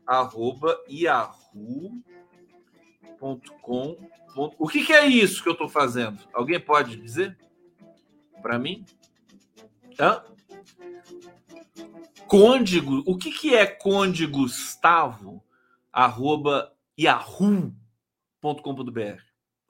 [0.07, 1.35] Arroba yahoo.com.
[4.59, 6.19] O que, que é isso que eu tô fazendo?
[6.33, 7.39] Alguém pode dizer?
[8.43, 8.85] Para mim?
[9.99, 10.25] Hã?
[12.27, 15.43] Conde, o que, que é Conde Gustavo?
[15.93, 17.73] Arroba yahoo.com.br.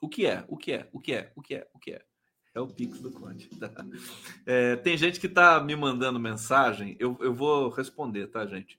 [0.01, 0.45] O que é?
[0.49, 0.89] O que é?
[0.93, 1.33] O que é?
[1.37, 1.69] O que é?
[1.75, 1.97] O que é?
[1.97, 2.14] É
[2.61, 3.49] o Pix do Conde.
[3.49, 3.85] Tá?
[4.47, 8.79] É, tem gente que está me mandando mensagem, eu, eu vou responder, tá, gente?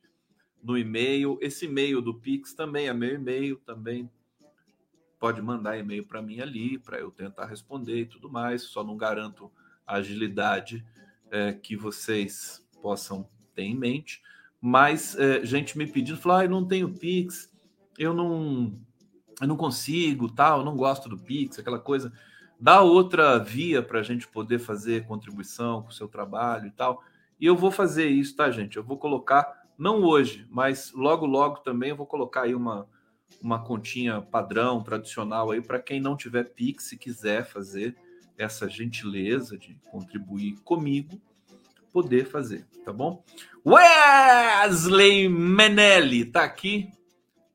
[0.63, 1.37] No e-mail.
[1.41, 4.09] Esse e-mail do Pix também é meu e-mail, também
[5.19, 8.63] pode mandar e-mail para mim ali, para eu tentar responder e tudo mais.
[8.63, 9.51] Só não garanto
[9.85, 10.85] a agilidade
[11.29, 14.21] é, que vocês possam ter em mente.
[14.61, 17.51] Mas é, gente me pedindo, falou, ah, não tenho Pix,
[17.97, 18.73] eu não,
[19.41, 22.11] eu não consigo, tal, eu não gosto do Pix, aquela coisa.
[22.65, 27.03] Dá outra via para a gente poder fazer contribuição com o seu trabalho e tal.
[27.39, 28.75] E eu vou fazer isso, tá, gente?
[28.75, 32.87] Eu vou colocar, não hoje, mas logo, logo também eu vou colocar aí uma,
[33.39, 37.95] uma continha padrão, tradicional aí, para quem não tiver Pix e quiser fazer
[38.35, 41.21] essa gentileza de contribuir comigo,
[41.93, 43.23] poder fazer, tá bom?
[43.63, 46.89] Wesley Menelli tá aqui,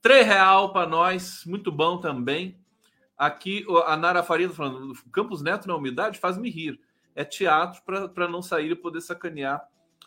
[0.01, 2.60] três real para nós, muito bom também.
[3.21, 6.81] Aqui a Nara Faria tá falando, Campos Neto na umidade faz-me rir.
[7.15, 9.63] É teatro para não sair e poder sacanear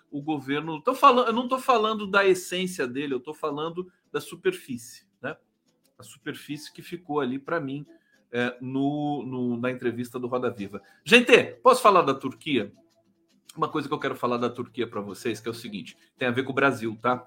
[0.09, 0.81] o governo.
[0.81, 5.37] Tô falando, eu não estou falando da essência dele, eu estou falando da superfície, né?
[5.95, 7.85] A superfície que ficou ali para mim
[8.31, 10.81] é, no, no, na entrevista do Roda Viva.
[11.05, 12.73] Gente, posso falar da Turquia?
[13.55, 16.27] Uma coisa que eu quero falar da Turquia para vocês, que é o seguinte: tem
[16.27, 17.23] a ver com o Brasil, tá?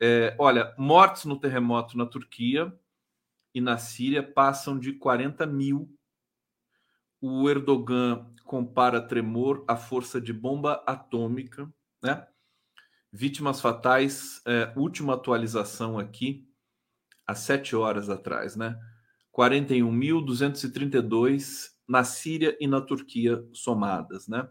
[0.00, 2.76] É, olha, mortes no terremoto na Turquia
[3.58, 5.92] e na Síria passam de 40 mil.
[7.20, 11.68] O Erdogan compara tremor à força de bomba atômica,
[12.00, 12.24] né?
[13.12, 16.48] Vítimas fatais, é, última atualização aqui,
[17.26, 18.78] há sete horas atrás, né?
[19.36, 24.48] 41.232 na Síria e na Turquia somadas, né?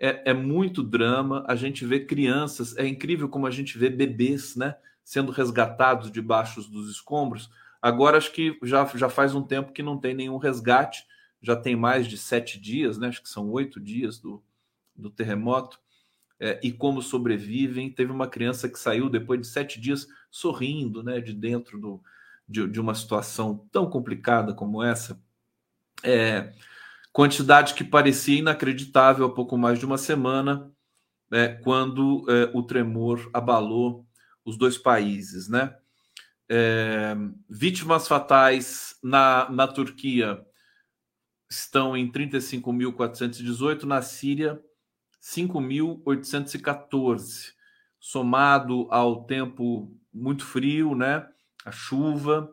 [0.00, 1.44] É, é, muito drama.
[1.46, 6.62] A gente vê crianças, é incrível como a gente vê bebês, né, sendo resgatados debaixo
[6.70, 7.50] dos escombros.
[7.80, 11.04] Agora acho que já, já faz um tempo que não tem nenhum resgate,
[11.40, 13.08] já tem mais de sete dias, né?
[13.08, 14.42] Acho que são oito dias do,
[14.96, 15.78] do terremoto.
[16.40, 17.90] É, e como sobrevivem.
[17.90, 21.20] Teve uma criança que saiu depois de sete dias sorrindo, né?
[21.20, 22.02] De dentro do,
[22.48, 25.20] de, de uma situação tão complicada como essa.
[26.02, 26.52] É,
[27.12, 30.70] quantidade que parecia inacreditável há pouco mais de uma semana,
[31.32, 34.06] é, quando é, o tremor abalou
[34.44, 35.76] os dois países, né?
[36.50, 37.14] É,
[37.48, 40.44] vítimas fatais na, na Turquia
[41.50, 44.60] estão em 35.418, na Síria
[45.22, 47.52] 5.814,
[48.00, 51.26] somado ao tempo muito frio, né?
[51.64, 52.52] A chuva,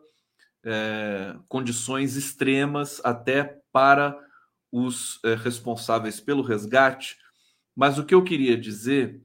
[0.64, 4.18] é, condições extremas até para
[4.70, 7.16] os é, responsáveis pelo resgate.
[7.74, 9.22] Mas o que eu queria dizer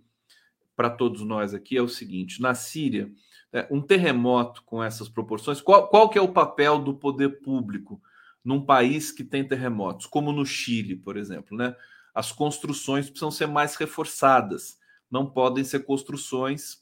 [0.76, 3.10] para todos nós aqui é o seguinte: na Síria
[3.54, 8.02] é, um terremoto com essas proporções, qual, qual que é o papel do poder público
[8.44, 11.76] num país que tem terremotos, como no Chile, por exemplo, né?
[12.14, 14.78] As construções precisam ser mais reforçadas,
[15.10, 16.82] não podem ser construções,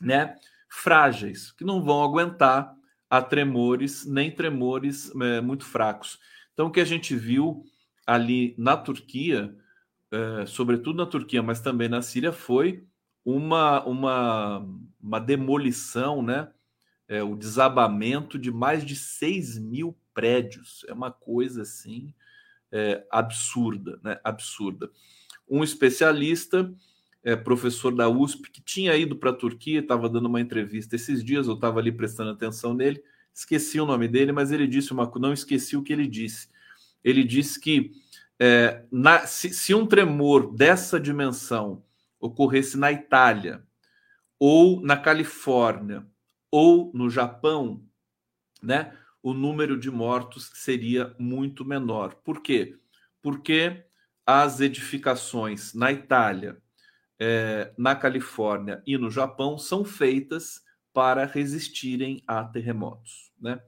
[0.00, 0.36] né,
[0.68, 2.74] frágeis, que não vão aguentar
[3.10, 6.18] a tremores, nem tremores é, muito fracos.
[6.52, 7.64] Então, o que a gente viu
[8.06, 9.54] ali na Turquia,
[10.10, 12.86] é, sobretudo na Turquia, mas também na Síria, foi
[13.36, 14.66] uma, uma,
[14.98, 16.48] uma demolição, né?
[17.06, 20.84] É, o desabamento de mais de 6 mil prédios.
[20.88, 22.14] É uma coisa assim
[22.72, 24.18] é, absurda, né?
[24.24, 24.90] Absurda.
[25.46, 26.72] Um especialista,
[27.22, 31.22] é, professor da USP, que tinha ido para a Turquia, estava dando uma entrevista esses
[31.22, 33.02] dias, eu estava ali prestando atenção nele,
[33.34, 36.48] esqueci o nome dele, mas ele disse uma não esqueci o que ele disse.
[37.04, 37.92] Ele disse que
[38.38, 41.82] é, na, se, se um tremor dessa dimensão
[42.20, 43.62] ocorresse na Itália,
[44.38, 46.06] ou na Califórnia,
[46.50, 47.84] ou no Japão,
[48.62, 52.14] né, o número de mortos seria muito menor.
[52.24, 52.78] Por quê?
[53.20, 53.84] Porque
[54.24, 56.60] as edificações na Itália,
[57.18, 63.32] é, na Califórnia e no Japão são feitas para resistirem a terremotos.
[63.40, 63.60] Né?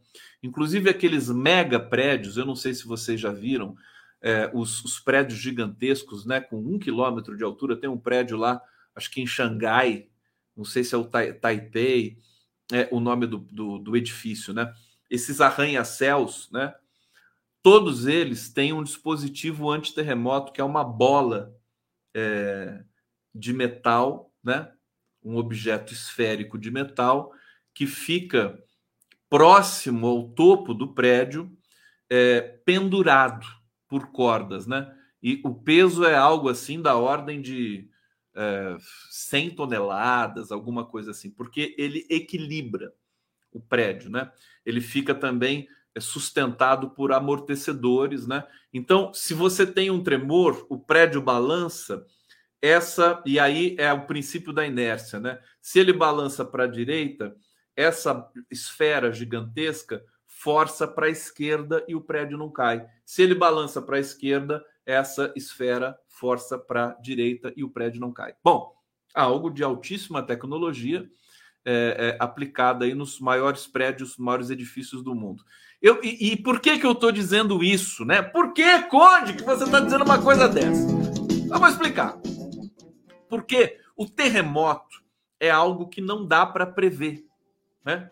[0.42, 3.76] Inclusive aqueles mega prédios, eu não sei se vocês já viram,
[4.22, 7.76] é, os, os, prédios gigantescos, né, com um quilômetro de altura.
[7.76, 8.60] Tem um prédio lá,
[8.94, 10.08] acho que em Xangai,
[10.56, 12.18] não sei se é o Taipei,
[12.72, 14.72] é o nome do, do, do edifício, né?
[15.08, 16.72] Esses arranha-céus, né?
[17.62, 21.54] Todos eles têm um dispositivo antiterremoto que é uma bola
[22.14, 22.82] é,
[23.34, 24.70] de metal, né?
[25.22, 27.32] Um objeto esférico de metal
[27.74, 28.62] que fica
[29.28, 31.50] próximo ao topo do prédio,
[32.08, 33.59] é, pendurado
[33.90, 34.94] por cordas, né?
[35.22, 37.90] E o peso é algo assim da ordem de
[38.34, 38.76] é,
[39.10, 42.94] 100 toneladas, alguma coisa assim, porque ele equilibra
[43.52, 44.30] o prédio, né?
[44.64, 48.46] Ele fica também é sustentado por amortecedores, né?
[48.72, 52.06] Então, se você tem um tremor, o prédio balança,
[52.62, 55.40] essa e aí é o princípio da inércia, né?
[55.60, 57.34] Se ele balança para a direita,
[57.74, 60.04] essa esfera gigantesca
[60.42, 62.86] força para a esquerda e o prédio não cai.
[63.04, 68.00] Se ele balança para a esquerda, essa esfera força para a direita e o prédio
[68.00, 68.34] não cai.
[68.42, 68.74] Bom,
[69.14, 71.06] algo de altíssima tecnologia
[71.62, 75.44] é, é, aplicada aí nos maiores prédios, maiores edifícios do mundo.
[75.80, 78.06] Eu, e, e por que, que eu estou dizendo isso?
[78.06, 78.22] Né?
[78.22, 80.88] Por que, Conde, que você está dizendo uma coisa dessa?
[80.90, 82.18] Eu vou explicar.
[83.28, 85.02] Porque o terremoto
[85.38, 87.26] é algo que não dá para prever.
[87.84, 88.10] Né?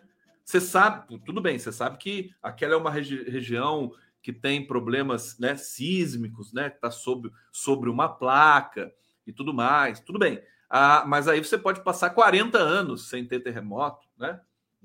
[0.49, 5.37] Você sabe, tudo bem, você sabe que aquela é uma regi região que tem problemas
[5.37, 6.69] né, sísmicos, né?
[6.69, 8.91] Está sobre, sobre uma placa
[9.27, 10.41] e tudo mais, tudo bem.
[10.67, 14.41] Ah, mas aí você pode passar 40 anos sem ter terremoto, né?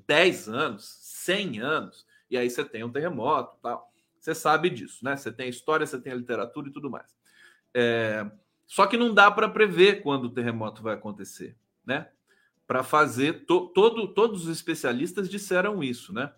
[0.07, 3.91] 10 anos, 100 anos, e aí você tem um terremoto tal.
[4.21, 5.17] Você sabe disso, né?
[5.17, 7.17] Você tem a história, você tem a literatura e tudo mais.
[7.73, 8.31] É...
[8.67, 12.11] Só que não dá para prever quando o terremoto vai acontecer, né?
[12.67, 16.33] Para fazer, to, todo, todos os especialistas disseram isso, né?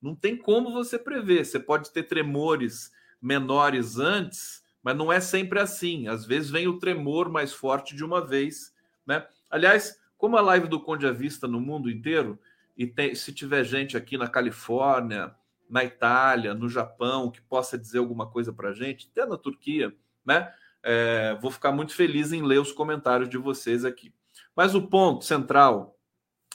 [0.00, 1.44] Não tem como você prever.
[1.44, 2.90] Você pode ter tremores
[3.20, 6.08] menores antes, mas não é sempre assim.
[6.08, 8.74] Às vezes vem o tremor mais forte de uma vez
[9.10, 9.26] né?
[9.50, 12.38] Aliás, como a live do Conde à Vista no mundo inteiro,
[12.76, 15.34] e tem, se tiver gente aqui na Califórnia,
[15.68, 19.92] na Itália, no Japão, que possa dizer alguma coisa para a gente, até na Turquia,
[20.24, 20.52] né?
[20.82, 24.14] É, vou ficar muito feliz em ler os comentários de vocês aqui.
[24.60, 25.98] Mas o ponto central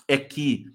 [0.08, 0.72] é que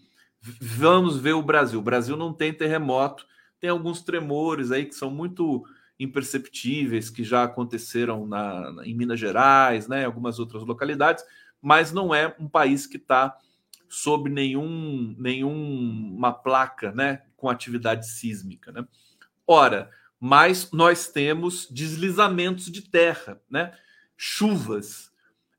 [0.60, 1.78] vamos ver o Brasil.
[1.78, 3.24] O Brasil não tem terremoto,
[3.60, 5.64] tem alguns tremores aí que são muito
[5.96, 11.22] imperceptíveis, que já aconteceram na, na em Minas Gerais, né, algumas outras localidades,
[11.62, 13.38] mas não é um país que está
[13.88, 18.72] sob nenhum, nenhuma placa né, com atividade sísmica.
[18.72, 18.84] Né?
[19.46, 19.88] Ora,
[20.18, 23.72] mas nós temos deslizamentos de terra, né?
[24.16, 25.09] chuvas,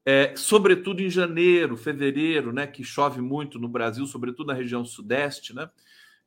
[0.05, 5.55] é, sobretudo em janeiro, fevereiro, né, que chove muito no Brasil, sobretudo na região sudeste,
[5.55, 5.69] né?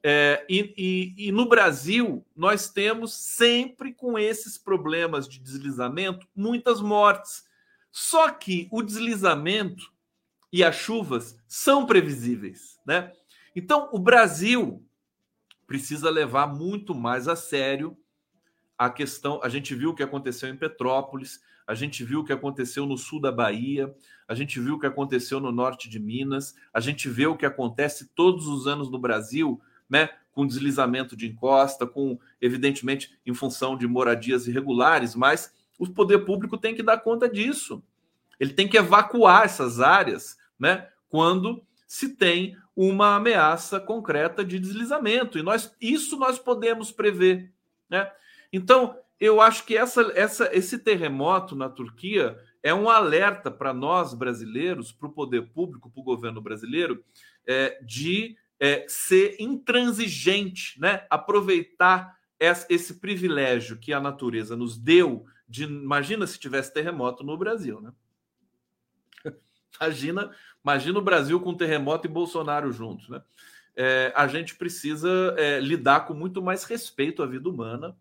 [0.07, 6.83] É, e, e, e, no Brasil, nós temos sempre com esses problemas de deslizamento muitas
[6.83, 7.47] mortes.
[7.91, 9.91] Só que o deslizamento
[10.53, 13.13] e as chuvas são previsíveis, né?
[13.57, 14.85] Então, o Brasil
[15.67, 17.97] precisa levar muito mais a sério
[18.77, 19.41] a questão.
[19.43, 22.97] A gente viu o que aconteceu em Petrópolis, a gente viu o que aconteceu no
[22.97, 23.95] sul da Bahia,
[24.29, 27.47] a gente viu o que aconteceu no norte de Minas, a gente vê o que
[27.47, 30.11] acontece todos os anos no Brasil, né?
[30.33, 36.59] Com deslizamento de encosta, com, evidentemente, em função de moradias irregulares, mas o poder público
[36.59, 37.83] tem que dar conta disso.
[38.39, 40.89] Ele tem que evacuar essas áreas, né?
[41.09, 45.39] Quando se tem uma ameaça concreta de deslizamento.
[45.39, 47.53] E nós, isso nós podemos prever,
[47.89, 48.11] né?
[48.53, 54.13] Então, eu acho que essa, essa, esse terremoto na Turquia é um alerta para nós
[54.13, 57.03] brasileiros, para o poder público, para o governo brasileiro,
[57.47, 61.07] é, de é, ser intransigente, né?
[61.09, 67.81] aproveitar esse privilégio que a natureza nos deu de imagina se tivesse terremoto no Brasil,
[67.81, 67.93] né?
[69.81, 70.31] Imagina,
[70.63, 73.23] imagina o Brasil com terremoto e Bolsonaro juntos, né?
[73.77, 77.97] É, a gente precisa é, lidar com muito mais respeito à vida humana,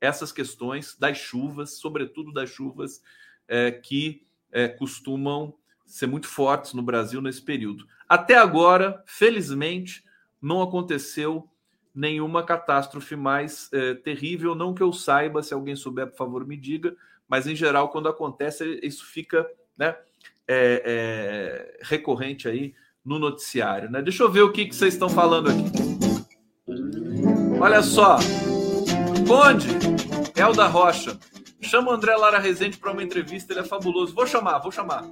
[0.00, 3.02] essas questões das chuvas, sobretudo das chuvas
[3.48, 7.86] é, que é, costumam ser muito fortes no Brasil nesse período.
[8.08, 10.04] Até agora, felizmente,
[10.40, 11.48] não aconteceu
[11.94, 16.56] nenhuma catástrofe mais é, terrível, não que eu saiba, se alguém souber, por favor, me
[16.56, 16.94] diga,
[17.26, 19.96] mas em geral, quando acontece, isso fica né,
[20.46, 22.74] é, é, recorrente aí
[23.04, 23.90] no noticiário.
[23.90, 24.02] Né?
[24.02, 25.64] Deixa eu ver o que, que vocês estão falando aqui.
[27.58, 28.18] Olha só,
[29.26, 29.66] Conde,
[30.40, 31.18] Elda Rocha,
[31.60, 34.14] chama o André Lara Rezende para uma entrevista, ele é fabuloso.
[34.14, 35.04] Vou chamar, vou chamar.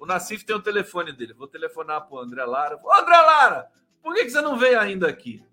[0.00, 2.80] O Nassif tem o telefone dele, vou telefonar para o André Lara.
[2.82, 3.68] Ô, André Lara,
[4.02, 5.44] por que, que você não veio ainda aqui?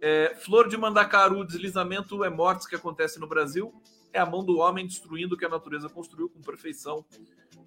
[0.00, 3.72] É, Flor de Mandacaru, deslizamento é mortes que acontece no Brasil.
[4.12, 7.04] É a mão do homem destruindo o que a natureza construiu com perfeição.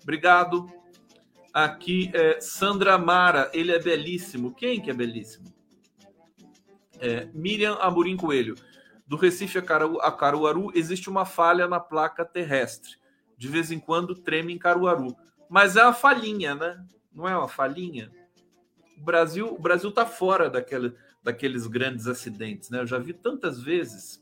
[0.02, 0.68] Obrigado.
[1.54, 4.54] Aqui é Sandra Mara, ele é belíssimo.
[4.54, 5.54] Quem que é belíssimo?
[7.00, 8.56] É, Miriam Amorim Coelho.
[9.14, 12.96] Do Recife a Caruaru existe uma falha na placa terrestre.
[13.38, 15.16] De vez em quando treme em Caruaru.
[15.48, 16.84] Mas é uma falhinha, né?
[17.14, 18.12] Não é uma falhinha?
[18.98, 22.80] O Brasil, o Brasil está fora daquela, daqueles grandes acidentes, né?
[22.80, 24.20] Eu já vi tantas vezes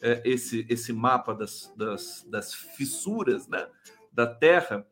[0.00, 3.66] é, esse, esse mapa das, das, das fissuras né,
[4.12, 4.86] da Terra.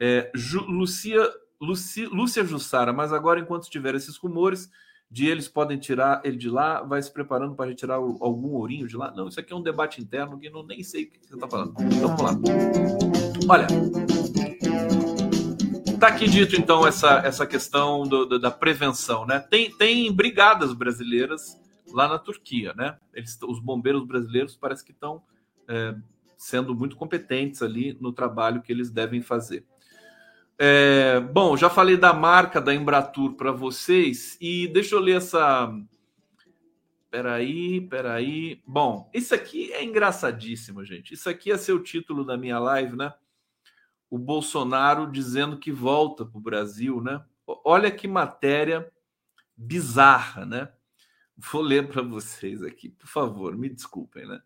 [0.00, 4.70] É, Ju, Lucia, Lucia, Lúcia Jussara, mas agora, enquanto tiver esses rumores
[5.14, 8.96] de eles podem tirar ele de lá, vai se preparando para retirar algum ourinho de
[8.96, 9.12] lá.
[9.12, 11.46] Não, isso aqui é um debate interno que não nem sei o que você está
[11.46, 11.72] falando.
[11.82, 12.32] Então, vamos lá.
[13.48, 13.68] Olha,
[15.86, 19.38] está aqui dito então essa, essa questão do, do, da prevenção, né?
[19.38, 21.60] Tem, tem brigadas brasileiras
[21.92, 22.96] lá na Turquia, né?
[23.14, 25.22] Eles, os bombeiros brasileiros parece que estão
[25.68, 25.94] é,
[26.36, 29.64] sendo muito competentes ali no trabalho que eles devem fazer.
[30.56, 35.72] É, bom, já falei da marca da Embratur para vocês e deixa eu ler essa.
[37.10, 38.62] Peraí, peraí.
[38.66, 41.14] Bom, isso aqui é engraçadíssimo, gente.
[41.14, 43.12] Isso aqui é ser o título da minha live, né?
[44.08, 47.24] O Bolsonaro dizendo que volta para o Brasil, né?
[47.46, 48.90] Olha que matéria
[49.56, 50.72] bizarra, né?
[51.36, 54.40] Vou ler para vocês aqui, por favor, me desculpem, né?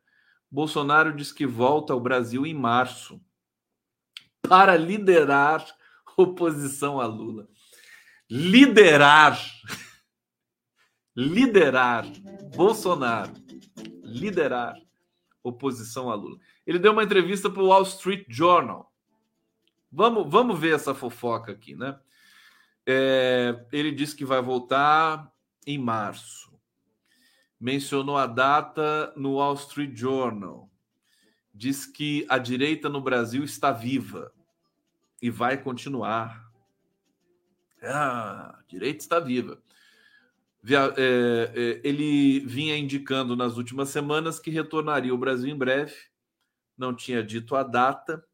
[0.50, 3.20] Bolsonaro diz que volta ao Brasil em março
[4.40, 5.66] para liderar
[6.18, 7.48] oposição a Lula.
[8.28, 9.40] Liderar.
[11.16, 12.04] Liderar.
[12.56, 13.32] Bolsonaro.
[14.02, 14.76] Liderar
[15.44, 16.38] oposição a Lula.
[16.66, 18.92] Ele deu uma entrevista para o Wall Street Journal.
[19.90, 21.98] Vamos, vamos ver essa fofoca aqui, né?
[22.84, 25.32] É, ele disse que vai voltar
[25.66, 26.52] em março.
[27.60, 30.68] Mencionou a data no Wall Street Journal.
[31.54, 34.32] Diz que a direita no Brasil está viva
[35.20, 36.48] e vai continuar.
[37.82, 39.60] Ah, direita está viva.
[40.64, 45.94] É, é, ele vinha indicando nas últimas semanas que retornaria ao Brasil em breve,
[46.76, 48.24] não tinha dito a data.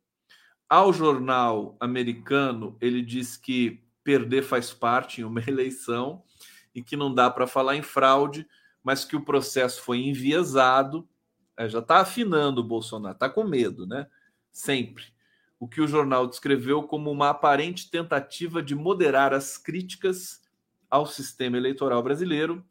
[0.69, 6.23] Ao jornal americano, ele diz que perder faz parte em uma eleição
[6.75, 8.47] e que não dá para falar em fraude,
[8.83, 11.09] mas que o processo foi enviesado.
[11.57, 14.07] É, já está afinando o Bolsonaro, está com medo, né?
[14.51, 15.14] Sempre
[15.65, 20.43] o que o jornal descreveu como uma aparente tentativa de moderar as críticas
[20.91, 22.63] ao sistema eleitoral brasileiro,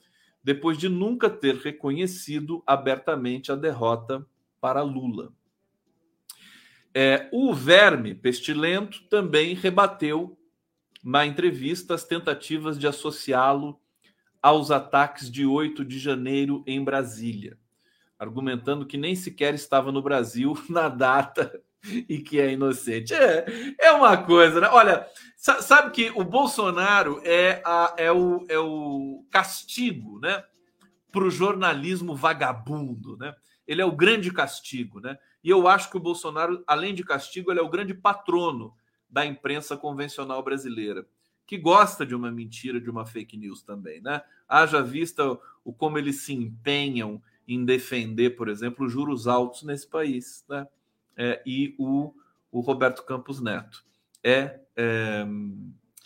[0.43, 4.23] depois de nunca ter reconhecido abertamente a derrota
[4.61, 5.33] para Lula.
[6.93, 10.37] É, o verme pestilento também rebateu
[11.03, 13.81] na entrevista as tentativas de associá-lo
[14.39, 17.57] aos ataques de 8 de janeiro em Brasília,
[18.19, 21.59] argumentando que nem sequer estava no Brasil na data
[22.07, 23.13] e que é inocente.
[23.13, 23.45] É,
[23.79, 24.69] é uma coisa, né?
[24.71, 25.05] Olha,
[25.35, 30.43] sabe que o Bolsonaro é, a, é, o, é o castigo, né?
[31.11, 33.35] Para o jornalismo vagabundo, né?
[33.67, 35.17] Ele é o grande castigo, né?
[35.43, 38.73] E eu acho que o Bolsonaro, além de castigo, ele é o grande patrono
[39.09, 41.05] da imprensa convencional brasileira,
[41.45, 44.21] que gosta de uma mentira, de uma fake news também, né?
[44.47, 49.87] Haja vista o como eles se empenham em defender, por exemplo, os juros altos nesse
[49.87, 50.65] país, né?
[51.17, 52.13] É, e o,
[52.51, 53.83] o Roberto Campos Neto.
[54.23, 55.25] É, é,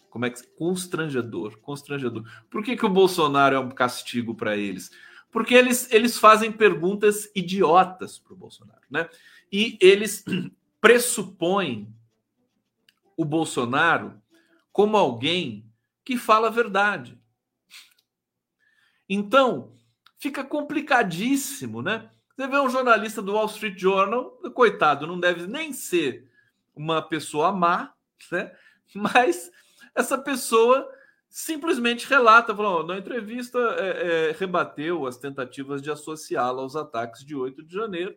[0.10, 2.24] como é que constrangedor, constrangedor.
[2.50, 4.92] Por que, que o Bolsonaro é um castigo para eles?
[5.32, 9.10] Porque eles, eles fazem perguntas idiotas para o Bolsonaro, né?
[9.52, 10.26] E eles
[10.82, 11.94] pressupõem
[13.16, 14.22] o Bolsonaro
[14.72, 15.66] como alguém
[16.04, 17.20] que fala a verdade.
[19.10, 19.74] Então,
[20.18, 22.10] fica complicadíssimo, né?
[22.38, 26.30] Você vê um jornalista do Wall Street Journal, coitado, não deve nem ser
[26.76, 27.96] uma pessoa má,
[28.32, 28.56] né?
[28.94, 29.52] Mas
[29.96, 30.88] essa pessoa
[31.28, 37.36] simplesmente relata, falou, na entrevista é, é, rebateu as tentativas de associá-la aos ataques de
[37.36, 38.16] 8 de janeiro,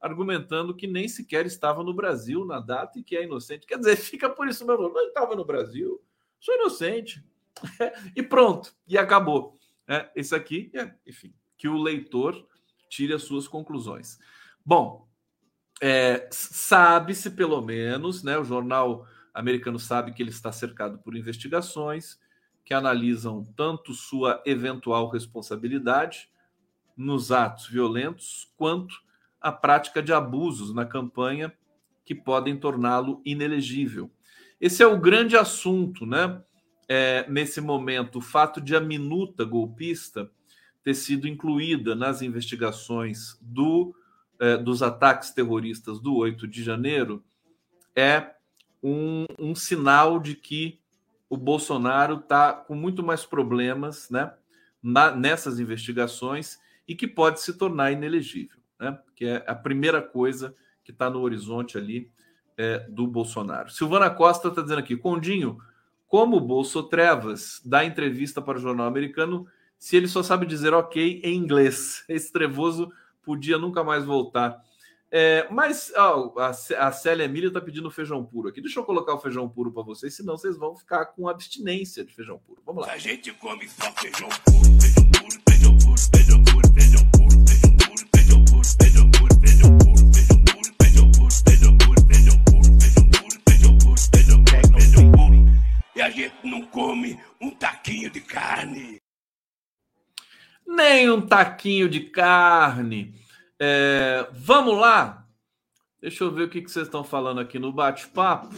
[0.00, 3.68] argumentando que nem sequer estava no Brasil na data e que é inocente.
[3.68, 6.02] Quer dizer, fica por isso mesmo, não estava no Brasil,
[6.40, 7.24] sou inocente.
[8.16, 9.56] e pronto, e acabou.
[9.86, 12.49] É, isso aqui, é, enfim, que o leitor
[12.90, 14.18] tire as suas conclusões.
[14.66, 15.08] Bom,
[15.80, 18.36] é, sabe-se pelo menos, né?
[18.36, 22.18] O jornal americano sabe que ele está cercado por investigações
[22.64, 26.28] que analisam tanto sua eventual responsabilidade
[26.94, 28.94] nos atos violentos quanto
[29.40, 31.52] a prática de abusos na campanha
[32.04, 34.10] que podem torná-lo inelegível.
[34.60, 36.42] Esse é o grande assunto, né?
[36.86, 40.30] É, nesse momento, o fato de a minuta golpista
[40.82, 43.94] ter sido incluída nas investigações do,
[44.38, 47.22] eh, dos ataques terroristas do 8 de janeiro
[47.94, 48.30] é
[48.82, 50.80] um, um sinal de que
[51.28, 54.32] o Bolsonaro está com muito mais problemas né,
[54.82, 56.58] na, nessas investigações
[56.88, 61.20] e que pode se tornar inelegível, né, que é a primeira coisa que está no
[61.20, 62.10] horizonte ali
[62.56, 63.70] é, do Bolsonaro.
[63.70, 65.58] Silvana Costa está dizendo aqui, Condinho,
[66.08, 69.46] como o Bolso Trevas dá entrevista para o jornal americano
[69.80, 72.04] se ele só sabe dizer ok em inglês.
[72.06, 74.62] Esse trevoso podia nunca mais voltar.
[75.10, 78.60] É, mas ó, a, a Emília está pedindo feijão puro aqui.
[78.60, 82.14] Deixa eu colocar o feijão puro para vocês, senão vocês vão ficar com abstinência de
[82.14, 82.62] feijão puro.
[82.64, 82.92] Vamos lá.
[82.92, 85.40] A gente come só feijão puro, feijão puro,
[86.14, 90.10] feijão puro, feijão puro, feijão puro, feijão puro, feijão puro,
[90.78, 91.40] feijão puro,
[94.76, 95.46] feijão puro.
[95.96, 99.00] E a gente não come um taquinho de carne.
[100.70, 103.12] Nem um taquinho de carne.
[103.58, 105.26] É, vamos lá?
[106.00, 108.54] Deixa eu ver o que, que vocês estão falando aqui no bate-papo.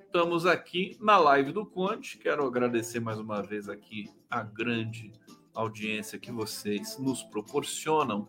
[0.00, 2.16] Estamos aqui na live do Conte.
[2.16, 5.12] Quero agradecer mais uma vez aqui a grande
[5.54, 8.26] audiência que vocês nos proporcionam.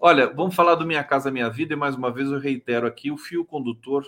[0.00, 3.12] Olha, vamos falar do Minha Casa Minha Vida e mais uma vez eu reitero aqui
[3.12, 4.04] o fio condutor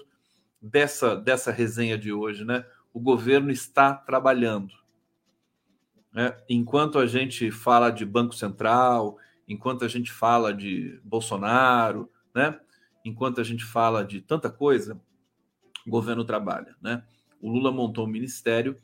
[0.61, 2.67] dessa, dessa resenha de hoje, né?
[2.93, 4.75] O governo está trabalhando.
[6.15, 6.37] Né?
[6.49, 12.59] Enquanto a gente fala de Banco Central, enquanto a gente fala de Bolsonaro, né?
[13.05, 15.01] Enquanto a gente fala de tanta coisa,
[15.87, 17.05] o governo trabalha, né?
[17.41, 18.77] O Lula montou um ministério,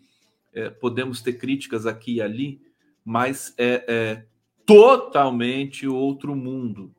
[0.53, 2.61] é, podemos ter críticas aqui e ali,
[3.05, 4.27] mas é, é
[4.67, 6.95] totalmente outro mundo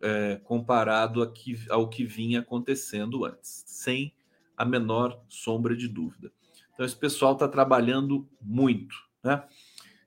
[0.00, 4.14] é, comparado aqui, ao que vinha acontecendo antes, sem
[4.56, 6.30] a menor sombra de dúvida.
[6.72, 9.44] Então, esse pessoal está trabalhando muito, né?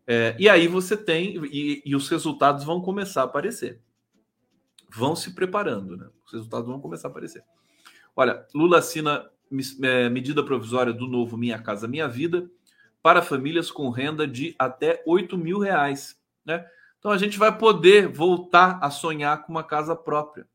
[0.08, 3.80] É, e aí você tem, e, e, os resultados vão começar a aparecer.
[4.90, 6.10] Vão se preparando, né?
[6.26, 7.44] Os resultados vão começar a aparecer.
[8.16, 9.30] Olha, Lula assina
[9.84, 12.50] é, medida provisória do novo Minha Casa Minha Vida
[13.02, 16.20] para famílias com renda de até 8 mil reais.
[16.46, 16.66] Né?
[17.00, 20.48] Então a gente vai poder voltar a sonhar com uma casa própria,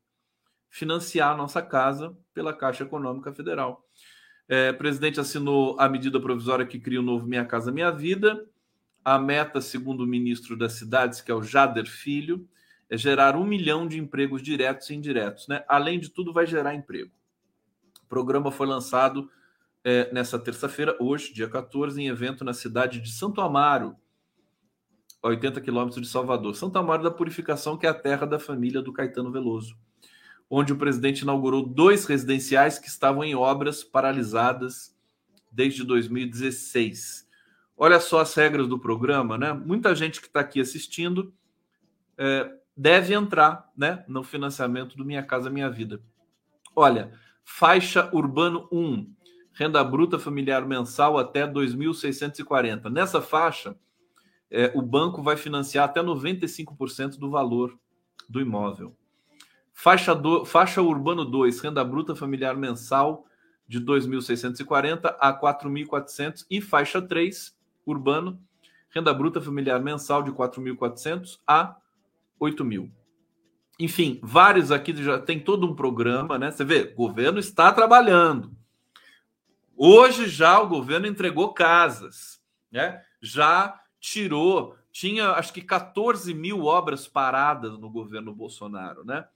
[0.69, 3.86] financiar a nossa casa pela Caixa Econômica Federal.
[4.49, 8.47] É, o presidente assinou a medida provisória que cria o novo Minha Casa Minha Vida
[9.07, 12.45] a meta, segundo o ministro das Cidades, que é o Jader Filho,
[12.89, 15.47] é gerar um milhão de empregos diretos e indiretos.
[15.47, 15.63] Né?
[15.65, 17.09] Além de tudo, vai gerar emprego.
[18.03, 19.31] O programa foi lançado
[19.81, 23.95] é, nessa terça-feira, hoje, dia 14, em evento na cidade de Santo Amaro,
[25.23, 26.53] 80 quilômetros de Salvador.
[26.57, 29.77] Santo Amaro da Purificação, que é a terra da família do Caetano Veloso,
[30.49, 34.95] onde o presidente inaugurou dois residenciais que estavam em obras paralisadas
[35.51, 37.27] desde 2016.
[37.75, 39.53] Olha só as regras do programa, né?
[39.53, 41.33] Muita gente que está aqui assistindo
[42.17, 46.01] é, deve entrar né, no financiamento do Minha Casa Minha Vida.
[46.75, 47.11] Olha,
[47.43, 49.11] faixa urbano 1,
[49.53, 52.89] renda bruta familiar mensal até 2.640.
[52.89, 53.75] Nessa faixa,
[54.49, 57.77] é, o banco vai financiar até 95% do valor
[58.29, 58.95] do imóvel.
[59.79, 63.27] Faixa, do, faixa urbano 2, renda bruta familiar mensal
[63.67, 67.55] de 2.640 a 4.400 e faixa 3,
[67.85, 68.41] urbano,
[68.89, 71.75] renda bruta familiar mensal de 4.400 a
[72.41, 72.91] 8.000.
[73.79, 76.49] Enfim, vários aqui já tem todo um programa, né?
[76.49, 78.51] Você vê, o governo está trabalhando.
[79.75, 83.03] Hoje já o governo entregou casas, né?
[83.21, 89.27] Já tirou, tinha acho que 14 mil obras paradas no governo Bolsonaro, né?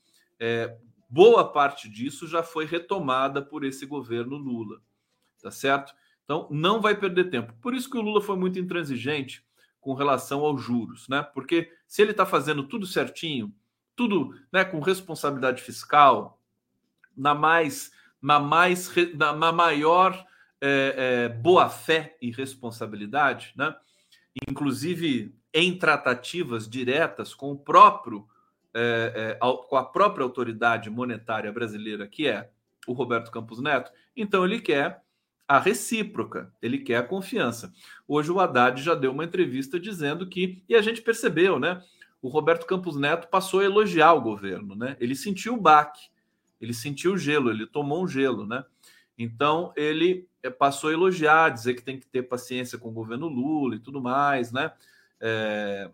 [0.44, 0.76] É,
[1.08, 4.82] boa parte disso já foi retomada por esse governo Lula,
[5.39, 5.94] tá certo?
[6.24, 7.54] Então, não vai perder tempo.
[7.62, 9.46] Por isso que o Lula foi muito intransigente
[9.80, 11.22] com relação aos juros, né?
[11.22, 13.54] Porque se ele está fazendo tudo certinho,
[13.96, 16.42] tudo né, com responsabilidade fiscal,
[17.16, 20.26] na mais, na mais, na, maior
[20.60, 23.76] é, é, boa fé e responsabilidade, né?
[24.50, 28.28] Inclusive em tratativas diretas com o próprio,
[28.74, 32.49] é, é com a própria autoridade monetária brasileira, que é
[32.88, 33.91] o Roberto Campos Neto.
[34.15, 35.01] Então ele quer
[35.47, 37.74] a recíproca, ele quer a confiança.
[38.07, 41.82] Hoje o Haddad já deu uma entrevista dizendo que, e a gente percebeu, né?
[42.22, 44.95] O Roberto Campos Neto passou a elogiar o governo, né?
[44.99, 46.09] Ele sentiu o baque,
[46.59, 48.63] ele sentiu o gelo, ele tomou um gelo, né?
[49.17, 53.28] Então ele eh, passou a elogiar, dizer que tem que ter paciência com o governo
[53.28, 54.72] Lula e tudo mais, né?
[55.19, 55.91] É...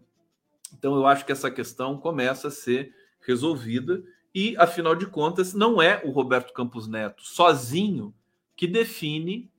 [0.74, 4.04] Então eu acho que essa questão começa a ser resolvida
[4.34, 8.14] e, afinal de contas, não é o Roberto Campos Neto sozinho
[8.56, 9.52] que define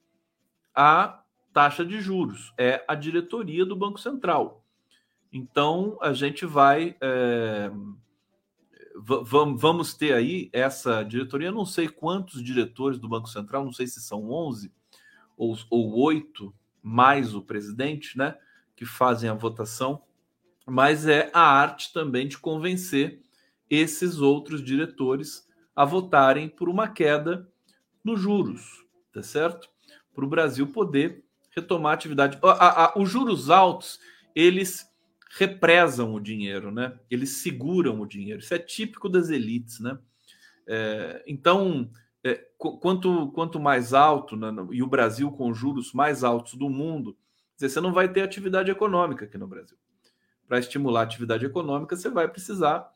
[0.75, 4.65] a taxa de juros, é a diretoria do Banco Central.
[5.33, 6.97] Então, a gente vai.
[7.01, 7.71] É,
[8.95, 11.53] vamos ter aí essa diretoria.
[11.53, 14.73] não sei quantos diretores do Banco Central, não sei se são 11
[15.37, 16.53] ou, ou 8,
[16.83, 18.37] mais o presidente, né,
[18.75, 20.03] que fazem a votação,
[20.69, 23.21] mas é a arte também de convencer
[23.69, 27.49] esses outros diretores a votarem por uma queda
[28.05, 28.89] nos juros
[29.19, 29.69] tá certo?
[30.15, 32.39] Para o Brasil poder retomar a atividade.
[32.97, 33.99] Os juros altos,
[34.35, 34.87] eles
[35.37, 36.99] represam o dinheiro, né?
[37.11, 38.41] Eles seguram o dinheiro.
[38.41, 39.99] Isso é típico das elites, né?
[40.67, 41.91] É, então,
[42.23, 47.17] é, quanto, quanto mais alto, né, e o Brasil com juros mais altos do mundo,
[47.57, 49.77] você não vai ter atividade econômica aqui no Brasil.
[50.49, 52.91] Para estimular a atividade econômica, você vai precisar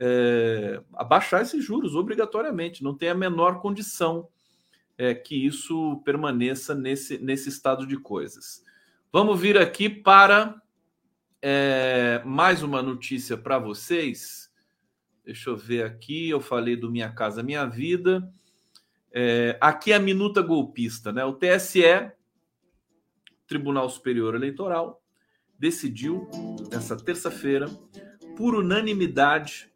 [0.00, 2.82] é, abaixar esses juros obrigatoriamente.
[2.82, 4.28] Não tem a menor condição
[4.96, 8.64] é, que isso permaneça nesse, nesse estado de coisas.
[9.12, 10.60] Vamos vir aqui para
[11.42, 14.50] é, mais uma notícia para vocês.
[15.24, 16.30] Deixa eu ver aqui.
[16.30, 18.26] Eu falei do Minha Casa Minha Vida.
[19.12, 21.24] É, aqui é a minuta golpista, né?
[21.24, 22.10] O TSE,
[23.46, 25.03] Tribunal Superior Eleitoral,
[25.64, 26.28] decidiu
[26.70, 27.70] nessa terça-feira,
[28.36, 29.72] por unanimidade,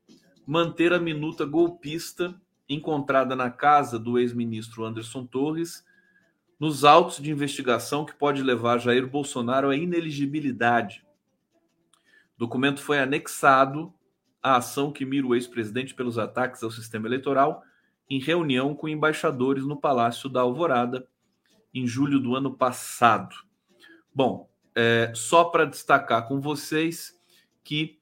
[0.47, 5.83] manter a minuta golpista encontrada na casa do ex-ministro Anderson Torres
[6.61, 11.07] nos autos de investigação que pode levar Jair Bolsonaro à ineligibilidade.
[12.37, 13.91] O documento foi anexado
[14.43, 17.63] à ação que mira o ex-presidente pelos ataques ao sistema eleitoral
[18.11, 21.09] em reunião com embaixadores no Palácio da Alvorada
[21.73, 23.35] em julho do ano passado.
[24.15, 24.49] Bom,
[24.81, 27.13] é, só para destacar com vocês
[27.65, 27.99] que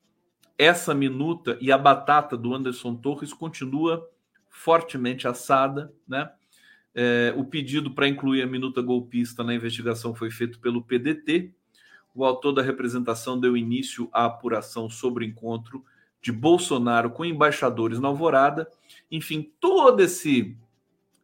[0.58, 4.06] essa minuta e a batata do Anderson Torres continua
[4.50, 6.30] fortemente assada, né?
[6.94, 11.50] É, o pedido para incluir a minuta golpista na investigação foi feito pelo PDT.
[12.14, 15.82] O autor da representação deu início à apuração sobre o encontro
[16.20, 18.68] de Bolsonaro com embaixadores na Alvorada.
[19.10, 20.54] Enfim, toda esse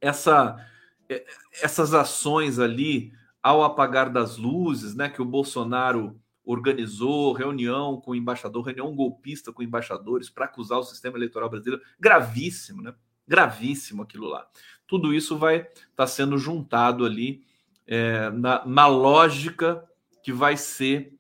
[0.01, 0.67] essa
[1.11, 1.27] é,
[1.63, 3.13] essas ações ali
[3.43, 9.53] ao apagar das luzes, né, que o Bolsonaro organizou reunião com o embaixador, reunião golpista
[9.53, 12.95] com embaixadores para acusar o sistema eleitoral brasileiro, gravíssimo, né?
[13.27, 14.47] Gravíssimo aquilo lá.
[14.87, 17.45] Tudo isso vai estar tá sendo juntado ali
[17.87, 19.85] é, na, na, lógica
[20.23, 21.17] que vai ser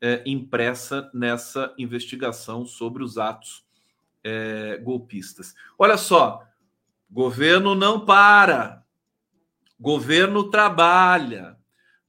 [0.00, 3.64] é, impressa nessa investigação sobre os atos
[4.24, 5.54] é, golpistas.
[5.78, 6.42] Olha só,
[7.10, 8.82] governo não para,
[9.78, 11.58] governo trabalha.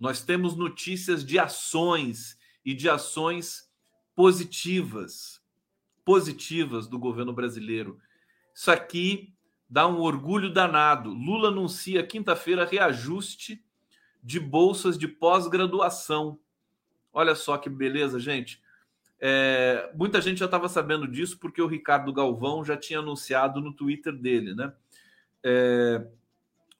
[0.03, 3.71] Nós temos notícias de ações e de ações
[4.13, 5.41] positivas,
[6.03, 7.97] positivas do governo brasileiro.
[8.53, 9.33] Isso aqui
[9.69, 11.09] dá um orgulho danado.
[11.09, 13.63] Lula anuncia quinta-feira reajuste
[14.21, 16.37] de bolsas de pós-graduação.
[17.13, 18.61] Olha só que beleza, gente.
[19.21, 23.71] É, muita gente já estava sabendo disso porque o Ricardo Galvão já tinha anunciado no
[23.71, 24.73] Twitter dele, né?
[25.41, 26.05] É,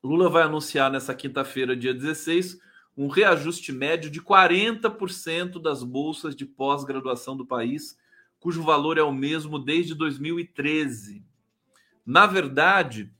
[0.04, 2.60] Lula vai anunciar nessa quinta-feira, dia 16,
[2.96, 7.98] um reajuste médio de 40% das bolsas de pós-graduação do país,
[8.40, 11.24] cujo valor é o mesmo desde 2013.
[12.06, 13.12] Na verdade,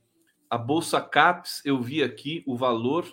[0.48, 3.06] a bolsa CAPES, eu vi aqui o valor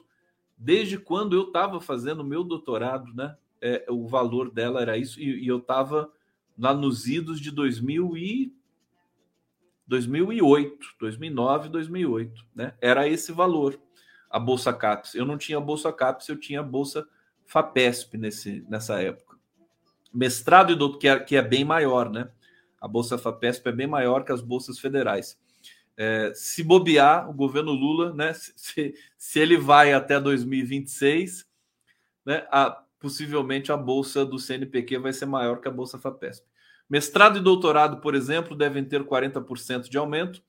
[0.58, 3.36] desde quando eu estava fazendo meu doutorado, né?
[3.60, 6.12] É, o valor dela era isso, e, e eu estava
[6.58, 8.54] lá nos idos de 2000 e
[9.88, 12.74] 2008, 2009, 2008, né?
[12.80, 13.80] Era esse valor
[14.32, 15.16] a bolsa CAPES.
[15.16, 17.08] Eu não tinha bolsa CAPES, eu tinha bolsa
[17.46, 19.38] FAPESP nesse, nessa época.
[20.14, 22.30] Mestrado e doutor, que é, que é bem maior, né?
[22.80, 25.38] A bolsa FAPESP é bem maior que as bolsas federais.
[25.98, 31.48] É, se bobear, o governo Lula, né, se, se ele vai até 2026,
[32.26, 36.46] né, a, possivelmente a bolsa do CNPq vai ser maior que a bolsa FAPESP.
[36.90, 40.44] Mestrado e doutorado, por exemplo, devem ter 40% de aumento,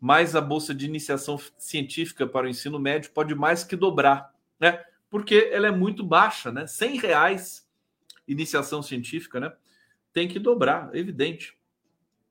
[0.00, 4.84] mas a bolsa de iniciação científica para o ensino médio pode mais que dobrar, né?
[5.10, 6.66] Porque ela é muito baixa, né?
[6.66, 7.68] 100 reais
[8.28, 9.52] iniciação científica, né?
[10.12, 11.56] Tem que dobrar, é evidente.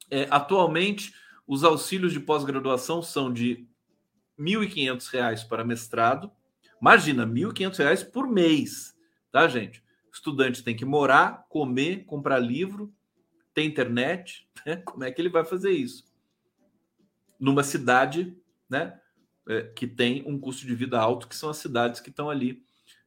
[0.10, 1.14] É, atualmente,
[1.46, 3.68] os auxílios de pós-graduação são de
[4.38, 6.32] R$ 1.500 para mestrado.
[6.80, 8.96] Imagina, R$ 1.500 por mês,
[9.32, 9.84] tá, gente?
[10.10, 12.94] O estudante tem que morar, comer, comprar livro,
[13.54, 14.48] ter internet.
[14.66, 14.76] Né?
[14.78, 16.04] Como é que ele vai fazer isso?
[17.40, 18.36] Numa cidade
[18.70, 19.00] né,
[19.48, 22.64] é, que tem um custo de vida alto, que são as cidades que estão ali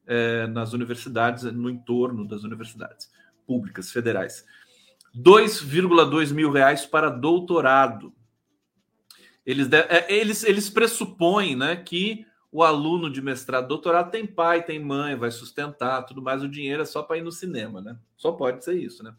[0.07, 3.11] é, nas universidades, no entorno das universidades
[3.47, 4.45] públicas, federais.
[5.15, 8.15] 2,2 mil reais para doutorado.
[9.45, 14.79] Eles, é, eles, eles pressupõem né, que o aluno de mestrado, doutorado tem pai, tem
[14.79, 17.97] mãe, vai sustentar, tudo mais, o dinheiro é só para ir no cinema, né?
[18.17, 19.15] Só pode ser isso, né?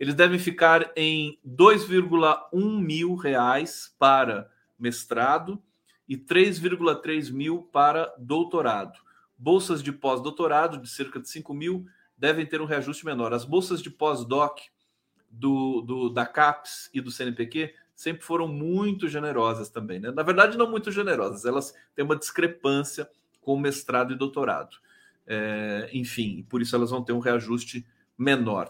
[0.00, 5.62] Eles devem ficar em 2,1 mil reais para mestrado
[6.08, 8.98] e 3,3 mil para doutorado.
[9.36, 11.86] Bolsas de pós-doutorado de cerca de 5 mil
[12.16, 13.34] devem ter um reajuste menor.
[13.34, 14.60] As bolsas de pós-doc
[15.30, 20.00] do, do, da CAPES e do CNPq sempre foram muito generosas também.
[20.00, 20.10] Né?
[20.10, 23.06] Na verdade, não muito generosas, elas têm uma discrepância
[23.42, 24.78] com mestrado e doutorado.
[25.26, 27.99] É, enfim, por isso elas vão ter um reajuste menor.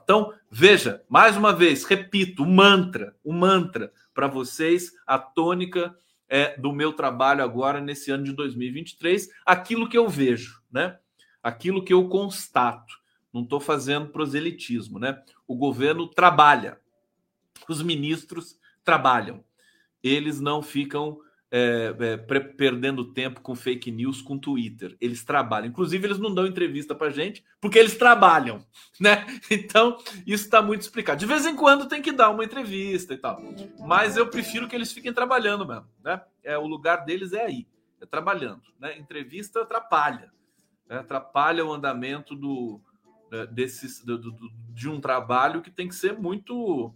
[0.05, 5.93] Então, veja, mais uma vez, repito, o mantra, o mantra para vocês, a tônica
[6.29, 10.99] é, do meu trabalho agora nesse ano de 2023, aquilo que eu vejo, né?
[11.43, 12.95] Aquilo que eu constato.
[13.33, 15.21] Não estou fazendo proselitismo, né?
[15.49, 16.79] O governo trabalha,
[17.69, 19.45] os ministros trabalham,
[20.01, 21.19] eles não ficam
[21.51, 24.97] é, é, perdendo tempo com fake news, com Twitter.
[25.01, 25.67] Eles trabalham.
[25.69, 28.65] Inclusive, eles não dão entrevista para gente porque eles trabalham,
[29.01, 29.27] né?
[29.51, 31.19] Então, isso está muito explicado.
[31.19, 33.43] De vez em quando tem que dar uma entrevista e tal.
[33.81, 36.21] Mas eu prefiro que eles fiquem trabalhando mesmo, né?
[36.45, 37.67] É, o lugar deles é aí,
[38.01, 38.63] é trabalhando.
[38.79, 38.97] Né?
[38.97, 40.33] Entrevista atrapalha.
[40.89, 40.99] Né?
[40.99, 42.81] Atrapalha o andamento do,
[43.33, 46.95] é, desses, do, do, de um trabalho que tem que ser muito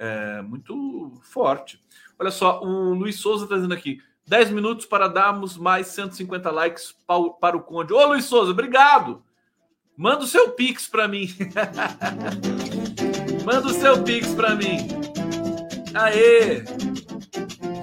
[0.00, 1.78] é, muito forte.
[2.18, 6.94] Olha só, o Luiz Souza está dizendo aqui: 10 minutos para darmos mais 150 likes
[7.38, 7.92] para o Conde.
[7.92, 9.22] Ô, Luiz Souza, obrigado.
[9.96, 11.28] Manda o seu Pix para mim.
[13.44, 14.88] Manda o seu Pix para mim.
[15.94, 16.64] Aê!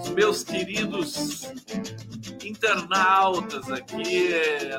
[0.02, 1.44] Os meus queridos
[2.58, 4.30] internautas aqui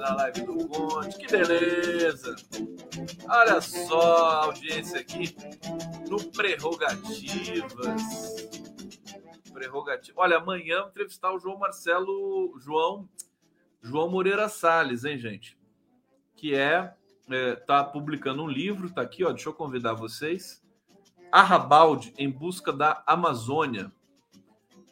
[0.01, 1.17] na live do Conde.
[1.17, 2.35] Que beleza!
[3.29, 5.37] Olha só a audiência aqui
[6.09, 8.03] no Prerrogativas.
[9.53, 10.21] Prerrogativa.
[10.21, 13.09] Olha, amanhã vou entrevistar o João Marcelo, João,
[13.81, 15.57] João Moreira Salles, hein, gente?
[16.35, 16.93] Que é,
[17.31, 20.63] é tá publicando um livro, tá aqui, ó, deixa eu convidar vocês.
[21.31, 23.93] Arrabalde em busca da Amazônia.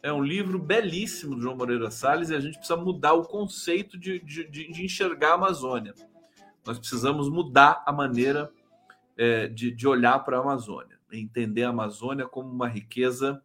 [0.07, 3.97] É um livro belíssimo do João Moreira Salles e a gente precisa mudar o conceito
[3.97, 5.93] de, de, de enxergar a Amazônia.
[6.65, 8.49] Nós precisamos mudar a maneira
[9.17, 13.43] é, de, de olhar para a Amazônia, entender a Amazônia como uma riqueza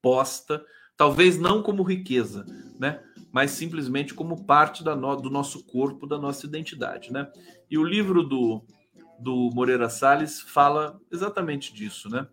[0.00, 0.64] posta,
[0.96, 2.46] talvez não como riqueza,
[2.80, 3.02] né?
[3.30, 7.12] mas simplesmente como parte da no, do nosso corpo, da nossa identidade.
[7.12, 7.30] Né?
[7.70, 8.64] E o livro do,
[9.20, 12.08] do Moreira Salles fala exatamente disso.
[12.08, 12.26] Né?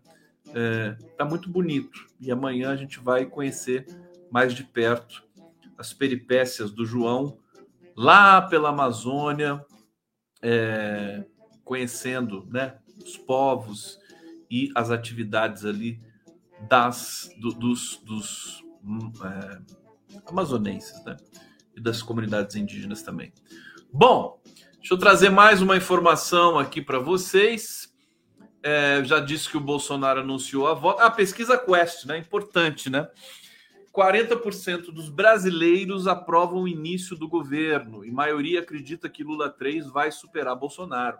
[0.52, 2.06] É, tá muito bonito.
[2.20, 3.86] E amanhã a gente vai conhecer
[4.30, 5.24] mais de perto
[5.78, 7.38] as peripécias do João
[7.96, 9.64] lá pela Amazônia,
[10.42, 11.24] é,
[11.64, 13.98] conhecendo né, os povos
[14.50, 16.00] e as atividades ali
[16.68, 19.60] das do, dos, dos hum, é,
[20.26, 21.16] amazonenses né,
[21.76, 23.32] e das comunidades indígenas também.
[23.92, 24.40] Bom,
[24.76, 27.93] deixa eu trazer mais uma informação aqui para vocês.
[28.66, 31.02] É, já disse que o Bolsonaro anunciou a volta.
[31.02, 32.16] A ah, pesquisa Quest, né?
[32.16, 33.10] Importante, né?
[33.92, 40.10] 40% dos brasileiros aprovam o início do governo e maioria acredita que Lula 3 vai
[40.10, 41.18] superar Bolsonaro.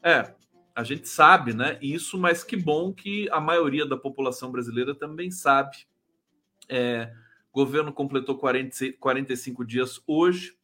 [0.00, 0.34] É,
[0.72, 1.78] a gente sabe, né?
[1.82, 5.76] Isso, mas que bom que a maioria da população brasileira também sabe.
[6.68, 7.12] É,
[7.52, 10.56] o governo completou 40, 45 dias hoje.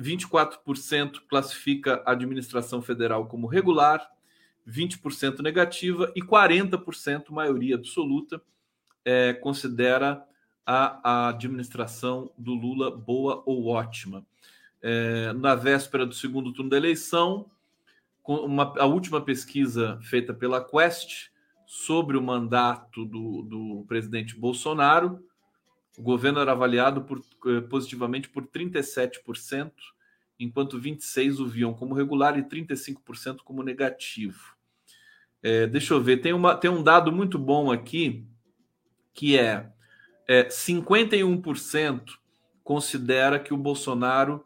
[0.00, 4.08] 24% classifica a administração federal como regular,
[4.68, 8.40] 20% negativa e 40% maioria absoluta
[9.04, 10.24] é, considera
[10.64, 14.24] a, a, administração do Lula boa ou ótima.
[14.80, 17.50] É, na véspera do segundo turno da eleição,
[18.24, 21.30] uma, a última pesquisa feita pela Quest
[21.66, 25.24] sobre o mandato do, do presidente Bolsonaro,
[25.98, 29.72] o governo era avaliado por, eh, positivamente por 37%,
[30.38, 34.51] enquanto 26% o viam como regular e 35% como negativo.
[35.42, 38.24] É, deixa eu ver, tem, uma, tem um dado muito bom aqui
[39.12, 39.70] que é,
[40.26, 42.12] é 51%
[42.62, 44.44] considera que o Bolsonaro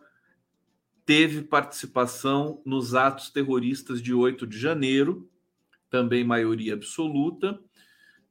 [1.04, 5.30] teve participação nos atos terroristas de 8 de janeiro,
[5.88, 7.60] também maioria absoluta.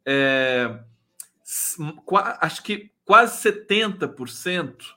[0.05, 0.79] É,
[2.41, 4.95] acho que quase 70%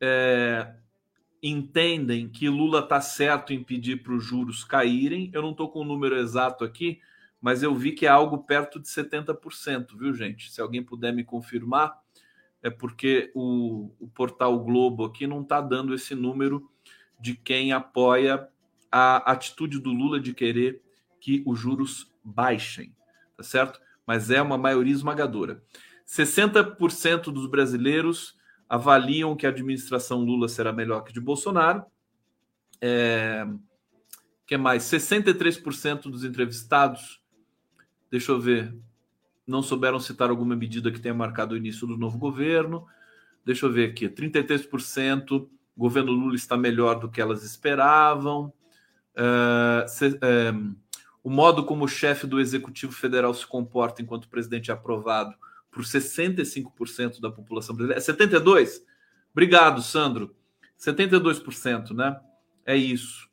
[0.00, 0.74] é,
[1.42, 5.30] entendem que Lula está certo em pedir para os juros caírem.
[5.32, 7.00] Eu não estou com o número exato aqui,
[7.40, 10.50] mas eu vi que é algo perto de 70%, viu, gente?
[10.50, 11.96] Se alguém puder me confirmar,
[12.62, 16.68] é porque o, o portal Globo aqui não está dando esse número
[17.20, 18.48] de quem apoia
[18.90, 20.82] a atitude do Lula de querer
[21.20, 22.94] que os juros baixem,
[23.36, 23.80] tá certo?
[24.06, 25.62] Mas é uma maioria esmagadora.
[26.06, 28.37] 60% dos brasileiros
[28.68, 31.84] avaliam que a administração Lula será melhor que de Bolsonaro.
[32.80, 33.46] É,
[34.46, 34.84] que mais?
[34.84, 37.20] 63% dos entrevistados
[38.10, 38.74] Deixa eu ver.
[39.46, 42.86] Não souberam citar alguma medida que tenha marcado o início do novo governo.
[43.44, 44.08] Deixa eu ver aqui.
[44.08, 45.42] 33%.
[45.42, 48.52] O governo Lula está melhor do que elas esperavam.
[49.14, 50.76] Uh, se, uh,
[51.22, 55.34] o modo como o chefe do Executivo Federal se comporta enquanto presidente é aprovado
[55.78, 58.02] por 65% da população brasileira.
[58.02, 58.82] É 72%?
[59.30, 60.34] Obrigado, Sandro.
[60.76, 62.20] 72%, né?
[62.66, 63.28] É isso.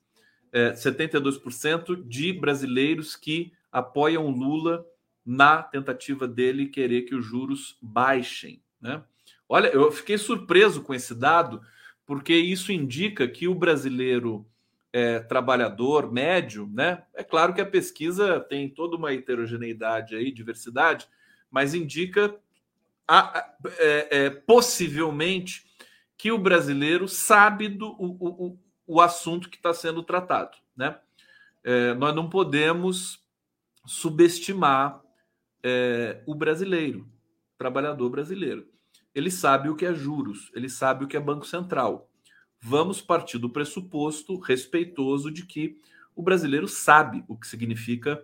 [0.52, 4.86] É 72% de brasileiros que apoiam Lula
[5.26, 8.62] na tentativa dele querer que os juros baixem.
[8.80, 9.04] Né?
[9.50, 11.64] Olha, eu fiquei surpreso com esse dado,
[12.06, 14.46] porque isso indica que o brasileiro
[14.94, 17.02] é, trabalhador médio, né?
[17.16, 21.08] É claro que a pesquisa tem toda uma heterogeneidade aí, diversidade,
[21.50, 22.36] mas indica
[23.08, 25.66] a, é, é, possivelmente
[26.18, 30.98] que o brasileiro sabe do o, o, o assunto que está sendo tratado, né?
[31.64, 33.20] É, nós não podemos
[33.86, 35.02] subestimar
[35.64, 37.08] é, o brasileiro,
[37.58, 38.68] trabalhador brasileiro.
[39.14, 42.10] Ele sabe o que é juros, ele sabe o que é Banco Central.
[42.60, 45.80] Vamos partir do pressuposto respeitoso de que
[46.16, 48.24] o brasileiro sabe o que significa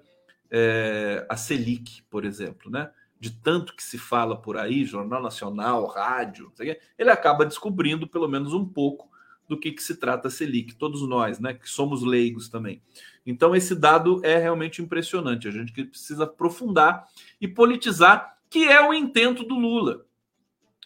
[0.49, 2.91] é, a Selic, por exemplo, né?
[3.21, 6.51] De tanto que se fala por aí, Jornal Nacional, rádio,
[6.97, 9.07] ele acaba descobrindo pelo menos um pouco
[9.47, 12.81] do que, que se trata a Selic, todos nós, né, que somos leigos também.
[13.23, 15.47] Então, esse dado é realmente impressionante.
[15.47, 17.07] A gente precisa aprofundar
[17.39, 20.03] e politizar, que é o intento do Lula.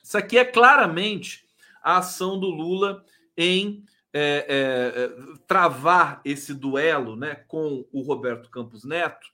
[0.04, 1.46] Isso aqui é claramente
[1.82, 3.02] a ação do Lula
[3.38, 3.82] em
[4.12, 9.26] é, é, travar esse duelo né, com o Roberto Campos Neto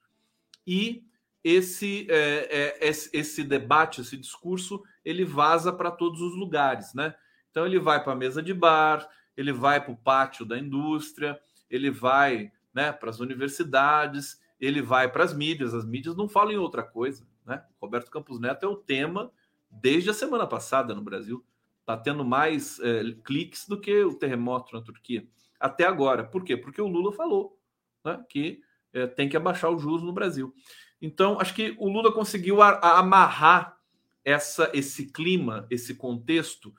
[0.67, 1.03] e
[1.43, 6.93] esse, é, é esse, esse, debate, esse discurso, ele vaza para todos os lugares.
[6.93, 7.15] Né?
[7.49, 11.39] Então, ele vai para a mesa de bar, ele vai para o pátio da indústria,
[11.69, 15.73] ele vai né, para as universidades, ele vai para as mídias.
[15.73, 17.25] As mídias não falam em outra coisa.
[17.45, 17.63] Né?
[17.81, 19.31] Roberto Campos Neto é o tema
[19.69, 21.43] desde a semana passada no Brasil.
[21.79, 25.27] Está tendo mais é, cliques do que o terremoto na Turquia.
[25.59, 26.23] Até agora.
[26.23, 26.55] Por quê?
[26.55, 27.59] Porque o Lula falou
[28.05, 28.61] né, que
[28.93, 30.53] é, tem que abaixar os juros no Brasil.
[31.01, 33.77] Então, acho que o Lula conseguiu a, a amarrar
[34.23, 36.73] essa, esse clima, esse contexto,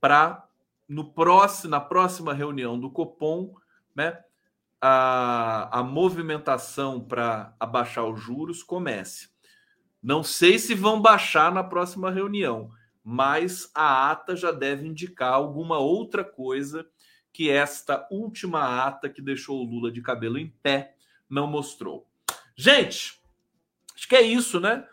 [0.00, 0.46] para
[0.88, 3.54] no próximo, na próxima reunião do Copom,
[3.94, 4.22] né,
[4.80, 9.30] a, a movimentação para abaixar os juros comece.
[10.02, 12.70] Não sei se vão baixar na próxima reunião,
[13.02, 16.86] mas a ata já deve indicar alguma outra coisa
[17.32, 20.94] que esta última ata que deixou o Lula de cabelo em pé
[21.28, 22.06] não mostrou.
[22.54, 23.18] Gente,
[24.04, 24.84] acho que é isso, né?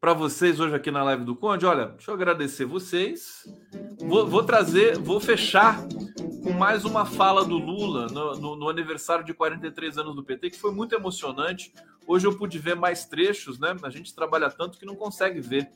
[0.00, 1.66] Para vocês hoje aqui na live do Conde.
[1.66, 3.44] Olha, deixa eu agradecer vocês.
[4.00, 5.86] Vou, vou trazer, vou fechar
[6.42, 10.48] com mais uma fala do Lula no, no, no, aniversário de 43 anos do PT,
[10.48, 11.74] que foi muito emocionante.
[12.06, 13.76] Hoje eu pude ver mais trechos, né?
[13.82, 15.68] A gente trabalha tanto que não consegue ver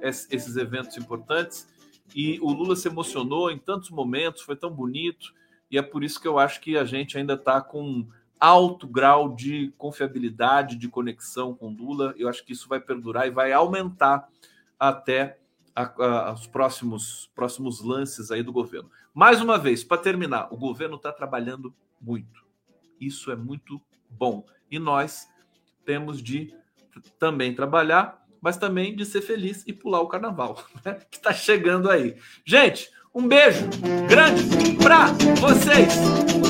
[0.00, 1.68] esses eventos importantes.
[2.12, 5.32] E o Lula se emocionou em tantos momentos, foi tão bonito.
[5.70, 8.08] E é por isso que eu acho que a gente ainda está com
[8.42, 12.12] alto grau de confiabilidade, de conexão com Lula.
[12.18, 14.28] Eu acho que isso vai perdurar e vai aumentar
[14.76, 15.38] até
[15.76, 18.90] a, a, os próximos, próximos lances aí do governo.
[19.14, 22.44] Mais uma vez, para terminar, o governo está trabalhando muito.
[23.00, 23.80] Isso é muito
[24.10, 24.44] bom.
[24.68, 25.28] E nós
[25.84, 26.52] temos de
[27.20, 30.98] também trabalhar, mas também de ser feliz e pular o carnaval, né?
[31.08, 32.16] que está chegando aí.
[32.44, 33.68] Gente, um beijo
[34.08, 34.42] grande
[34.82, 35.94] para vocês.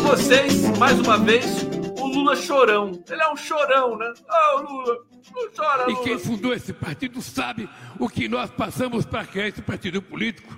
[0.03, 1.82] Vocês, mais uma vez,
[2.13, 3.03] Lula chorão.
[3.09, 4.13] Ele é um chorão, né?
[4.29, 4.99] Ah, oh, Lula,
[5.35, 6.01] não chora, Lula.
[6.01, 10.57] E quem fundou esse partido sabe o que nós passamos para criar esse partido político.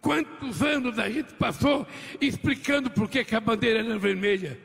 [0.00, 1.86] Quantos anos a gente passou
[2.20, 4.58] explicando por que, que a bandeira era vermelha?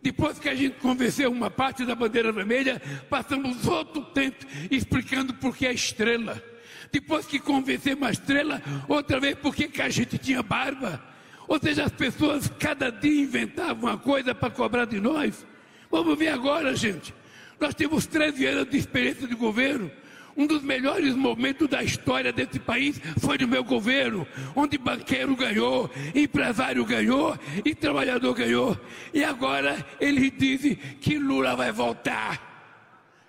[0.00, 2.80] Depois que a gente convenceu uma parte da bandeira vermelha,
[3.10, 6.42] passamos outro tempo explicando por que a estrela.
[6.90, 11.02] Depois que convencemos a estrela, outra vez por que a gente tinha barba.
[11.46, 15.46] Ou seja, as pessoas cada dia inventavam uma coisa para cobrar de nós.
[15.90, 17.14] Vamos ver agora, gente.
[17.58, 19.90] Nós temos 13 anos de experiência de governo.
[20.36, 24.24] Um dos melhores momentos da história desse país foi no meu governo,
[24.54, 28.78] onde banqueiro ganhou, empresário ganhou e trabalhador ganhou.
[29.12, 32.46] E agora eles dizem que Lula vai voltar.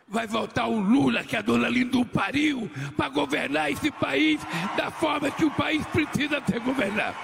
[0.07, 4.39] Vai voltar o Lula que a dona Lindu pariu para governar esse país
[4.77, 7.17] da forma que o país precisa ser governado.